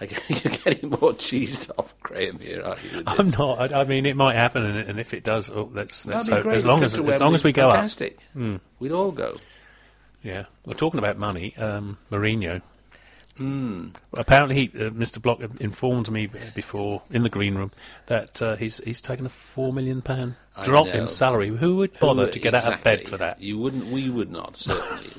You're 0.00 0.54
getting 0.64 0.88
more 0.88 1.12
cheesed 1.12 1.70
off, 1.76 1.94
Graham. 2.00 2.38
Here, 2.38 2.62
are 2.62 2.76
you? 2.90 3.02
I'm 3.06 3.28
not. 3.38 3.70
I, 3.70 3.82
I, 3.82 3.84
mean, 3.84 4.06
it 4.06 4.16
might 4.16 4.34
happen, 4.34 4.64
and, 4.64 4.88
and 4.88 4.98
if 4.98 5.12
it 5.12 5.22
does, 5.22 5.50
oh, 5.50 5.70
let's, 5.74 6.06
let's 6.06 6.26
hope. 6.26 6.46
As 6.46 6.64
long 6.64 6.82
as, 6.82 6.98
as 6.98 7.20
long 7.20 7.34
as 7.34 7.44
we 7.44 7.52
go 7.52 7.68
fantastic. 7.68 8.14
up, 8.34 8.40
mm. 8.40 8.60
we'd 8.78 8.92
all 8.92 9.12
go. 9.12 9.36
Yeah. 10.22 10.44
Well, 10.64 10.76
talking 10.76 10.98
about 10.98 11.16
money, 11.16 11.56
um, 11.56 11.98
Mourinho. 12.10 12.62
Mm. 13.38 13.94
Apparently, 14.14 14.54
he, 14.54 14.78
uh, 14.78 14.90
Mr. 14.90 15.20
Block 15.20 15.40
informed 15.60 16.10
me 16.10 16.28
before 16.54 17.02
in 17.10 17.22
the 17.22 17.30
green 17.30 17.54
room 17.54 17.72
that 18.06 18.42
uh, 18.42 18.56
he's 18.56 18.78
he's 18.78 19.00
taken 19.00 19.24
a 19.24 19.30
four 19.30 19.72
million 19.72 20.02
pound 20.02 20.34
drop 20.62 20.88
in 20.88 21.08
salary. 21.08 21.48
Who 21.48 21.76
would 21.76 21.98
bother 21.98 22.26
Who, 22.26 22.32
to 22.32 22.38
get 22.38 22.54
exactly. 22.54 22.72
out 22.72 22.78
of 22.78 22.84
bed 22.84 23.08
for 23.08 23.16
that? 23.16 23.40
You 23.40 23.58
wouldn't. 23.58 23.86
We 23.86 24.10
would 24.10 24.30
not 24.30 24.56
certainly. 24.58 25.10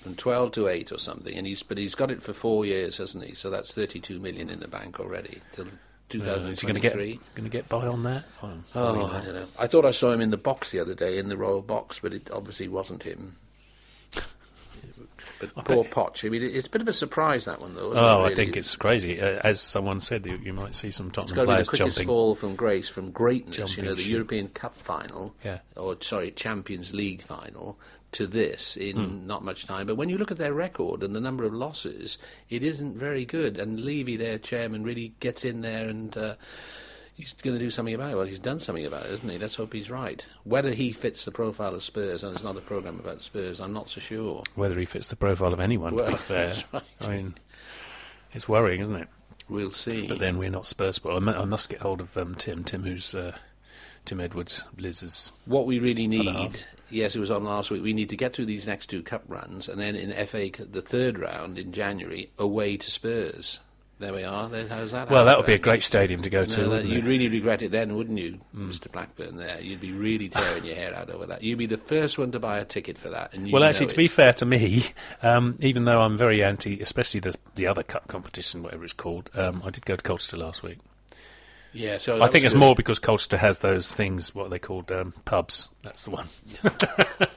From 0.00 0.14
twelve 0.14 0.52
to 0.52 0.68
eight 0.68 0.92
or 0.92 0.98
something, 0.98 1.36
and 1.36 1.44
he's 1.44 1.64
but 1.64 1.78
he's 1.78 1.96
got 1.96 2.12
it 2.12 2.22
for 2.22 2.32
four 2.32 2.64
years, 2.64 2.98
hasn't 2.98 3.24
he? 3.24 3.34
So 3.34 3.50
that's 3.50 3.74
thirty-two 3.74 4.20
million 4.20 4.48
in 4.48 4.60
the 4.60 4.68
bank 4.68 5.00
already 5.00 5.40
till 5.50 5.66
2023. 6.08 6.30
Uh, 6.30 6.50
is 6.50 6.60
he 6.60 6.66
going 7.34 7.44
to 7.44 7.48
get 7.48 7.68
by 7.68 7.84
on 7.84 8.04
that? 8.04 8.24
Oh, 8.40 8.52
oh 8.76 9.06
I 9.06 9.24
don't 9.24 9.34
know. 9.34 9.46
I 9.58 9.66
thought 9.66 9.84
I 9.84 9.90
saw 9.90 10.12
him 10.12 10.20
in 10.20 10.30
the 10.30 10.36
box 10.36 10.70
the 10.70 10.78
other 10.78 10.94
day 10.94 11.18
in 11.18 11.28
the 11.28 11.36
royal 11.36 11.62
box, 11.62 11.98
but 11.98 12.12
it 12.12 12.30
obviously 12.30 12.68
wasn't 12.68 13.02
him. 13.02 13.34
But 15.38 15.50
I 15.56 15.62
poor 15.62 15.84
Poch. 15.84 16.24
I 16.24 16.28
mean, 16.28 16.42
it's 16.42 16.66
a 16.66 16.70
bit 16.70 16.80
of 16.80 16.88
a 16.88 16.92
surprise 16.92 17.44
that 17.44 17.60
one, 17.60 17.74
though. 17.74 17.92
oh, 17.94 18.22
really? 18.22 18.32
I 18.32 18.34
think 18.34 18.56
it's 18.56 18.76
crazy. 18.76 19.20
Uh, 19.20 19.40
as 19.44 19.60
someone 19.60 20.00
said, 20.00 20.26
you, 20.26 20.36
you, 20.38 20.52
might 20.52 20.74
see 20.74 20.90
some 20.90 21.10
Tottenham 21.10 21.46
players 21.46 21.68
jumping. 21.68 21.86
It's 21.86 21.96
the 21.96 22.00
quickest 22.00 22.06
fall 22.06 22.34
from 22.34 22.56
grace, 22.56 22.88
from 22.88 23.10
greatness. 23.10 23.56
Jumping 23.56 23.84
you 23.84 23.90
know, 23.90 23.94
the 23.94 24.02
European 24.02 24.48
Cup 24.48 24.76
final, 24.76 25.34
yeah. 25.44 25.58
or 25.76 25.96
sorry, 26.00 26.30
Champions 26.30 26.94
League 26.94 27.22
final, 27.22 27.78
to 28.12 28.26
this 28.26 28.76
in 28.76 28.96
mm. 28.96 29.26
not 29.26 29.44
much 29.44 29.66
time. 29.66 29.86
But 29.86 29.96
when 29.96 30.08
you 30.08 30.18
look 30.18 30.30
at 30.30 30.38
their 30.38 30.54
record 30.54 31.02
and 31.02 31.14
the 31.14 31.20
number 31.20 31.44
of 31.44 31.52
losses, 31.52 32.18
it 32.48 32.62
isn't 32.62 32.96
very 32.96 33.24
good. 33.24 33.58
And 33.58 33.80
Levy, 33.80 34.16
their 34.16 34.38
chairman, 34.38 34.84
really 34.84 35.14
gets 35.20 35.44
in 35.44 35.60
there 35.60 35.88
and. 35.88 36.16
Uh, 36.16 36.34
he's 37.16 37.32
going 37.32 37.56
to 37.56 37.64
do 37.64 37.70
something 37.70 37.94
about 37.94 38.12
it. 38.12 38.16
Well, 38.16 38.26
he's 38.26 38.38
done 38.38 38.58
something 38.58 38.86
about 38.86 39.06
it, 39.06 39.12
isn't 39.12 39.28
he? 39.28 39.38
Let's 39.38 39.54
hope 39.56 39.72
he's 39.72 39.90
right. 39.90 40.24
Whether 40.44 40.72
he 40.72 40.92
fits 40.92 41.24
the 41.24 41.30
profile 41.30 41.74
of 41.74 41.82
Spurs, 41.82 42.22
and 42.22 42.34
it's 42.34 42.44
not 42.44 42.56
a 42.56 42.60
program 42.60 43.00
about 43.00 43.22
Spurs, 43.22 43.60
I'm 43.60 43.72
not 43.72 43.88
so 43.88 44.00
sure. 44.00 44.42
Whether 44.54 44.78
he 44.78 44.84
fits 44.84 45.10
the 45.10 45.16
profile 45.16 45.52
of 45.52 45.60
anyone, 45.60 45.94
well, 45.94 46.06
to 46.06 46.12
be 46.12 46.16
fair. 46.18 46.54
Right. 46.72 46.82
I 47.02 47.08
mean, 47.08 47.34
it's 48.32 48.48
worrying, 48.48 48.80
isn't 48.82 48.96
it? 48.96 49.08
We'll 49.48 49.70
see. 49.70 50.06
But 50.06 50.18
then 50.18 50.38
we're 50.38 50.50
not 50.50 50.66
Spurs. 50.66 50.98
But 50.98 51.26
I 51.28 51.44
must 51.44 51.68
get 51.68 51.80
hold 51.80 52.00
of 52.00 52.16
um, 52.16 52.34
Tim. 52.34 52.64
Tim, 52.64 52.82
who's 52.82 53.14
uh, 53.14 53.36
Tim 54.04 54.20
Edwards, 54.20 54.66
Liz's. 54.76 55.32
What 55.44 55.66
we 55.66 55.78
really 55.78 56.06
need, 56.06 56.64
yes, 56.90 57.14
it 57.14 57.20
was 57.20 57.30
on 57.30 57.44
last 57.44 57.70
week. 57.70 57.82
We 57.82 57.92
need 57.92 58.08
to 58.10 58.16
get 58.16 58.34
through 58.34 58.46
these 58.46 58.66
next 58.66 58.88
two 58.88 59.02
cup 59.02 59.24
runs, 59.28 59.68
and 59.68 59.80
then 59.80 59.94
in 59.94 60.10
FA, 60.26 60.50
the 60.64 60.82
third 60.82 61.18
round 61.18 61.58
in 61.58 61.72
January, 61.72 62.30
away 62.38 62.76
to 62.76 62.90
Spurs. 62.90 63.60
There 63.98 64.12
we 64.12 64.24
are. 64.24 64.48
There, 64.50 64.68
how's 64.68 64.92
that? 64.92 65.08
Well, 65.08 65.24
that 65.24 65.38
would 65.38 65.46
be 65.46 65.54
a 65.54 65.58
great 65.58 65.82
stadium 65.82 66.20
to 66.22 66.28
go 66.28 66.40
no, 66.40 66.44
to. 66.44 66.68
That, 66.68 66.84
you'd 66.84 67.06
really 67.06 67.28
regret 67.28 67.62
it 67.62 67.70
then, 67.70 67.96
wouldn't 67.96 68.18
you, 68.18 68.40
mm. 68.54 68.68
Mr. 68.68 68.92
Blackburn? 68.92 69.36
There, 69.36 69.58
you'd 69.58 69.80
be 69.80 69.92
really 69.92 70.28
tearing 70.28 70.66
your 70.66 70.74
hair 70.74 70.94
out 70.94 71.08
over 71.08 71.24
that. 71.26 71.42
You'd 71.42 71.56
be 71.56 71.66
the 71.66 71.78
first 71.78 72.18
one 72.18 72.30
to 72.32 72.38
buy 72.38 72.58
a 72.58 72.64
ticket 72.66 72.98
for 72.98 73.08
that. 73.08 73.32
well, 73.50 73.64
actually, 73.64 73.86
to 73.86 73.96
be 73.96 74.08
fair 74.08 74.34
to 74.34 74.44
me, 74.44 74.84
um, 75.22 75.56
even 75.60 75.86
though 75.86 76.02
I'm 76.02 76.18
very 76.18 76.42
anti, 76.42 76.78
especially 76.80 77.20
the 77.20 77.36
the 77.54 77.66
other 77.66 77.82
cup 77.82 78.06
competition, 78.06 78.62
whatever 78.62 78.84
it's 78.84 78.92
called, 78.92 79.30
um, 79.34 79.62
I 79.64 79.70
did 79.70 79.86
go 79.86 79.96
to 79.96 80.02
Colchester 80.02 80.36
last 80.36 80.62
week. 80.62 80.78
Yeah, 81.72 81.98
so 81.98 82.22
I 82.22 82.28
think 82.28 82.44
it's 82.44 82.54
good. 82.54 82.60
more 82.60 82.74
because 82.74 82.98
Colchester 82.98 83.36
has 83.36 83.58
those 83.60 83.92
things, 83.92 84.34
what 84.34 84.46
are 84.46 84.48
they 84.50 84.58
called, 84.58 84.90
um, 84.90 85.12
pubs. 85.24 85.68
That's 85.82 86.04
the 86.06 86.10
one. 86.10 86.26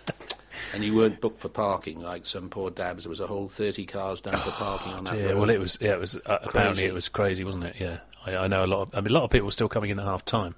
and 0.73 0.83
you 0.83 0.95
weren't 0.95 1.21
booked 1.21 1.39
for 1.39 1.49
parking 1.49 2.01
like 2.01 2.25
some 2.25 2.49
poor 2.49 2.69
dabs. 2.69 3.03
There 3.03 3.09
was 3.09 3.19
a 3.19 3.27
whole 3.27 3.47
thirty 3.47 3.85
cars 3.85 4.21
down 4.21 4.37
for 4.37 4.51
parking 4.51 4.93
on 4.93 5.03
that 5.05 5.17
yeah, 5.17 5.33
well, 5.33 5.49
it 5.49 5.59
was. 5.59 5.77
Yeah, 5.81 5.91
it 5.91 5.99
was. 5.99 6.17
Uh, 6.25 6.39
apparently, 6.43 6.85
it 6.85 6.93
was 6.93 7.09
crazy, 7.09 7.43
wasn't 7.43 7.65
it? 7.65 7.75
Yeah, 7.79 7.99
I, 8.25 8.35
I, 8.35 8.47
know 8.47 8.65
a 8.65 8.67
lot. 8.67 8.81
Of, 8.83 8.95
I 8.95 9.01
mean, 9.01 9.11
a 9.11 9.13
lot 9.13 9.23
of 9.23 9.29
people 9.29 9.45
were 9.45 9.51
still 9.51 9.69
coming 9.69 9.89
in 9.89 9.99
at 9.99 10.05
half 10.05 10.25
time. 10.25 10.55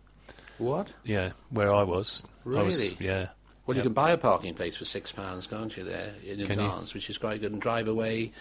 What? 0.57 0.93
Yeah, 1.03 1.31
where 1.49 1.73
I 1.73 1.83
was. 1.83 2.25
Really? 2.43 2.61
I 2.61 2.63
was, 2.63 2.99
yeah. 2.99 3.27
Well, 3.65 3.77
you 3.77 3.83
can 3.83 3.93
buy 3.93 4.11
a 4.11 4.17
parking 4.17 4.53
place 4.53 4.75
for 4.77 4.85
six 4.85 5.11
pounds, 5.11 5.47
can't 5.47 5.75
you? 5.75 5.83
There 5.83 6.13
in 6.25 6.45
can 6.45 6.59
advance, 6.59 6.93
you? 6.93 6.97
which 6.97 7.09
is 7.09 7.17
quite 7.17 7.41
good, 7.41 7.51
and 7.51 7.61
drive 7.61 7.87
away. 7.87 8.31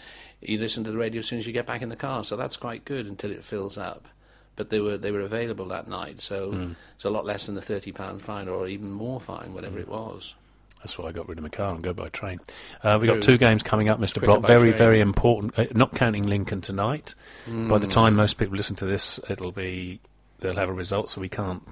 You 0.41 0.59
listen 0.59 0.85
to 0.85 0.91
the 0.91 0.99
radio 0.99 1.21
as 1.21 1.27
soon 1.27 1.39
as 1.39 1.47
you 1.47 1.53
get 1.53 1.67
back 1.67 1.83
in 1.83 1.89
the 1.89 1.97
car, 1.97 2.25
so 2.25 2.37
that's 2.37 2.57
quite 2.57 2.85
good 2.85 3.07
until 3.07 3.31
it 3.31 3.45
fills 3.45 3.77
up. 3.77 4.09
But 4.57 4.71
they 4.71 4.81
were 4.81 4.99
they 4.99 5.13
were 5.13 5.21
available 5.21 5.67
that 5.67 5.89
night, 5.89 6.21
so 6.21 6.51
mm. 6.51 6.77
it's 6.97 7.05
a 7.05 7.11
lot 7.11 7.25
less 7.25 7.47
than 7.47 7.55
the 7.55 7.63
thirty 7.63 7.93
pound 7.93 8.23
fine, 8.23 8.49
or 8.49 8.67
even 8.67 8.91
more 8.91 9.21
fine, 9.21 9.55
whatever 9.55 9.79
mm. 9.79 9.83
it 9.83 9.89
was. 9.89 10.35
That's 10.81 10.99
why 10.99 11.09
I 11.09 11.13
got 11.13 11.29
rid 11.29 11.39
of 11.39 11.43
my 11.43 11.51
car 11.51 11.75
and 11.75 11.85
go 11.85 11.93
by 11.93 12.09
train. 12.09 12.41
Uh, 12.83 12.97
we've 13.01 13.11
got 13.11 13.23
two 13.23 13.37
games 13.37 13.63
coming 13.63 13.89
up, 13.89 14.01
Mr. 14.01 14.25
Block. 14.25 14.47
Very, 14.47 14.71
train. 14.71 14.75
very 14.75 15.01
important. 15.01 15.59
Uh, 15.59 15.67
not 15.75 15.95
counting 15.95 16.27
Lincoln 16.27 16.63
tonight. 16.63 17.15
Mm. 17.47 17.69
By 17.69 17.79
the 17.79 17.87
time 17.87 18.17
most 18.17 18.39
people 18.39 18.57
listen 18.57 18.77
to 18.77 18.87
this, 18.87 19.21
it'll 19.29 19.53
be 19.53 20.01
they'll 20.41 20.57
have 20.57 20.71
a 20.71 20.75
result, 20.75 21.11
so 21.11 21.21
we 21.21 21.29
can't 21.29 21.63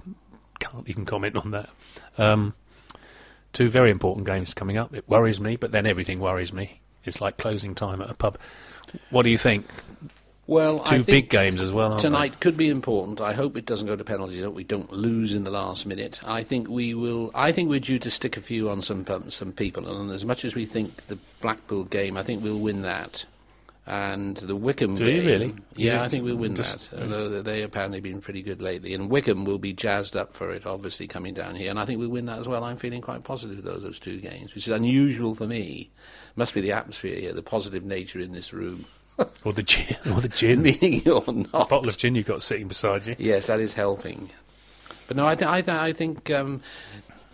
can't 0.61 0.89
even 0.89 1.07
comment 1.07 1.37
on 1.37 1.53
that. 1.53 1.71
Um, 2.19 2.55
two 3.53 3.71
very 3.71 3.91
important 3.91 4.27
games 4.27 4.53
coming 4.53 4.77
up. 4.77 4.95
It 4.95 5.09
worries 5.09 5.41
me, 5.41 5.57
but 5.57 5.71
then 5.71 5.87
everything 5.87 6.21
worries 6.21 6.53
me. 6.53 6.81
It's 7.05 7.21
like 7.21 7.39
closing 7.39 7.75
time 7.75 8.03
at 8.03 8.11
a 8.11 8.15
pub. 8.15 8.37
What 9.11 9.23
do 9.23 9.31
you 9.31 9.39
think? 9.39 9.67
Well, 10.49 10.79
Two 10.79 10.97
I 10.97 11.03
big 11.03 11.29
games 11.29 11.61
as 11.61 11.75
well, 11.75 11.91
aren't 11.91 12.01
tonight 12.01 12.41
could 12.41 12.57
be 12.57 12.71
important. 12.71 13.21
I 13.21 13.35
hope 13.35 13.55
it 13.59 13.67
doesn't 13.67 13.87
go 13.87 13.97
to 13.97 14.03
penalties. 14.03 14.41
That 14.41 14.53
we 14.53 14.65
don't 14.65 14.91
lose 14.91 15.35
in 15.35 15.45
the 15.45 15.51
last 15.51 15.85
minute. 15.85 16.21
I 16.27 16.43
think 16.43 16.69
we 16.69 16.95
will. 16.95 17.31
I 17.35 17.53
think 17.53 17.69
we're 17.69 17.81
due 17.81 17.99
to 17.99 18.11
stick 18.11 18.39
a 18.39 18.41
few 18.41 18.71
on 18.71 18.81
some 18.81 19.05
some 19.29 19.53
people. 19.53 19.87
And 19.87 20.11
as 20.11 20.25
much 20.25 20.47
as 20.47 20.55
we 20.55 20.65
think 20.65 21.07
the 21.09 21.19
Blackpool 21.43 21.85
game, 21.85 22.17
I 22.17 22.23
think 22.23 22.43
we'll 22.43 22.59
win 22.59 22.81
that. 22.81 23.27
And 23.87 24.39
the 24.39 24.57
Wycombe 24.57 24.95
Do 24.97 25.05
you 25.07 25.21
game, 25.23 25.27
really? 25.27 25.55
yeah, 25.77 26.03
I 26.03 26.09
think 26.09 26.25
we'll 26.25 26.37
win 26.37 26.57
just- 26.57 26.91
that. 26.91 27.03
Although 27.03 27.43
they 27.43 27.63
apparently 27.63 28.01
been 28.01 28.21
pretty 28.23 28.41
good 28.43 28.61
lately, 28.63 28.93
and 28.95 29.11
Wycombe 29.11 29.45
will 29.45 29.59
be 29.59 29.73
jazzed 29.75 30.15
up 30.17 30.35
for 30.35 30.51
it, 30.53 30.65
obviously 30.67 31.07
coming 31.07 31.33
down 31.35 31.55
here, 31.57 31.71
and 31.71 31.79
I 31.79 31.85
think 31.87 31.99
we'll 31.99 32.11
win 32.11 32.27
that 32.27 32.39
as 32.39 32.49
well. 32.49 32.65
I'm 32.65 32.77
feeling 32.79 33.01
quite 33.03 33.23
positive 33.25 33.63
those 33.63 33.83
those 33.83 33.99
two 33.99 34.19
games, 34.19 34.55
which 34.55 34.67
is 34.67 34.73
unusual 34.75 35.35
for 35.35 35.47
me. 35.47 35.91
Must 36.37 36.55
be 36.55 36.61
the 36.63 36.73
atmosphere 36.73 37.17
here, 37.17 37.33
the 37.35 37.43
positive 37.43 37.85
nature 37.85 38.19
in 38.21 38.33
this 38.33 38.53
room, 38.55 38.85
they? 38.85 38.98
Or 39.45 39.53
the 39.53 39.63
gin? 39.63 39.97
Or 40.13 40.21
the 40.21 40.29
gin? 40.29 40.63
meaning 40.63 41.03
you're 41.05 41.25
not. 41.27 41.69
bottle 41.69 41.89
of 41.89 41.97
gin 41.99 42.15
you've 42.15 42.27
got 42.27 42.43
sitting 42.43 42.69
beside 42.69 43.07
you. 43.07 43.17
Yes, 43.19 43.47
that 43.47 43.61
is 43.61 43.75
helping. 43.75 44.31
But 45.07 45.17
no, 45.17 45.27
I, 45.27 45.35
th- 45.35 45.49
I, 45.51 45.61
th- 45.63 45.77
I 45.77 45.93
think 45.93 46.31
um, 46.31 46.61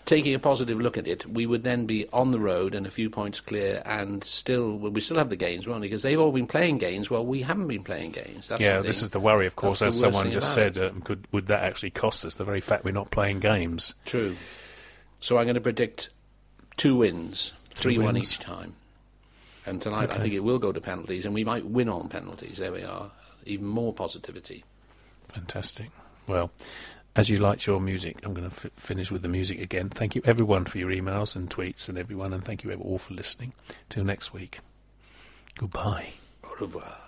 taking 0.04 0.34
a 0.34 0.38
positive 0.38 0.80
look 0.80 0.96
at 0.96 1.08
it, 1.08 1.26
we 1.26 1.44
would 1.44 1.62
then 1.62 1.86
be 1.86 2.08
on 2.12 2.30
the 2.30 2.38
road 2.38 2.74
and 2.74 2.86
a 2.86 2.90
few 2.90 3.10
points 3.10 3.40
clear, 3.40 3.82
and 3.84 4.22
still 4.22 4.76
we 4.78 5.00
still 5.00 5.16
have 5.16 5.28
the 5.28 5.36
gains, 5.36 5.66
won't 5.66 5.80
we? 5.80 5.88
Because 5.88 6.02
they've 6.02 6.20
all 6.20 6.30
been 6.32 6.46
playing 6.46 6.78
gains. 6.78 7.10
Well, 7.10 7.26
we 7.26 7.42
haven't 7.42 7.66
been 7.68 7.82
playing 7.84 8.12
gains. 8.12 8.48
That's 8.48 8.60
yeah, 8.60 8.80
this 8.80 9.02
is 9.02 9.10
the 9.10 9.20
worry, 9.20 9.46
of 9.46 9.56
course, 9.56 9.80
That's 9.80 9.94
as 9.96 10.00
someone 10.00 10.30
just 10.30 10.54
said. 10.54 10.78
Um, 10.78 11.00
could 11.00 11.26
would 11.32 11.46
that 11.48 11.62
actually 11.64 11.90
cost 11.90 12.24
us? 12.24 12.36
The 12.36 12.44
very 12.44 12.60
fact 12.60 12.84
we're 12.84 12.92
not 12.92 13.10
playing 13.10 13.40
games. 13.40 13.94
true. 14.04 14.36
So 15.20 15.38
I'm 15.38 15.46
going 15.46 15.54
to 15.54 15.60
predict 15.60 16.10
two 16.76 16.96
wins, 16.96 17.54
three 17.72 17.98
one 17.98 18.14
wins. 18.14 18.32
each 18.32 18.38
time. 18.38 18.74
And 19.66 19.80
tonight, 19.80 20.10
I 20.10 20.18
think 20.18 20.34
it 20.34 20.40
will 20.40 20.58
go 20.58 20.72
to 20.72 20.80
penalties, 20.80 21.24
and 21.24 21.34
we 21.34 21.44
might 21.44 21.64
win 21.64 21.88
on 21.88 22.08
penalties. 22.08 22.58
There 22.58 22.72
we 22.72 22.82
are. 22.82 23.10
Even 23.46 23.66
more 23.66 23.92
positivity. 23.92 24.64
Fantastic. 25.28 25.90
Well, 26.26 26.50
as 27.16 27.28
you 27.30 27.38
liked 27.38 27.66
your 27.66 27.80
music, 27.80 28.18
I'm 28.22 28.34
going 28.34 28.48
to 28.48 28.54
f- 28.54 28.72
finish 28.76 29.10
with 29.10 29.22
the 29.22 29.28
music 29.28 29.60
again. 29.60 29.88
Thank 29.88 30.14
you, 30.14 30.22
everyone, 30.24 30.64
for 30.64 30.78
your 30.78 30.90
emails 30.90 31.34
and 31.36 31.48
tweets, 31.48 31.88
and 31.88 31.96
everyone, 31.96 32.32
and 32.32 32.44
thank 32.44 32.64
you 32.64 32.72
all 32.74 32.98
for 32.98 33.14
listening. 33.14 33.52
Till 33.88 34.04
next 34.04 34.32
week. 34.32 34.60
Goodbye. 35.56 36.12
Au 36.44 36.54
revoir. 36.60 37.03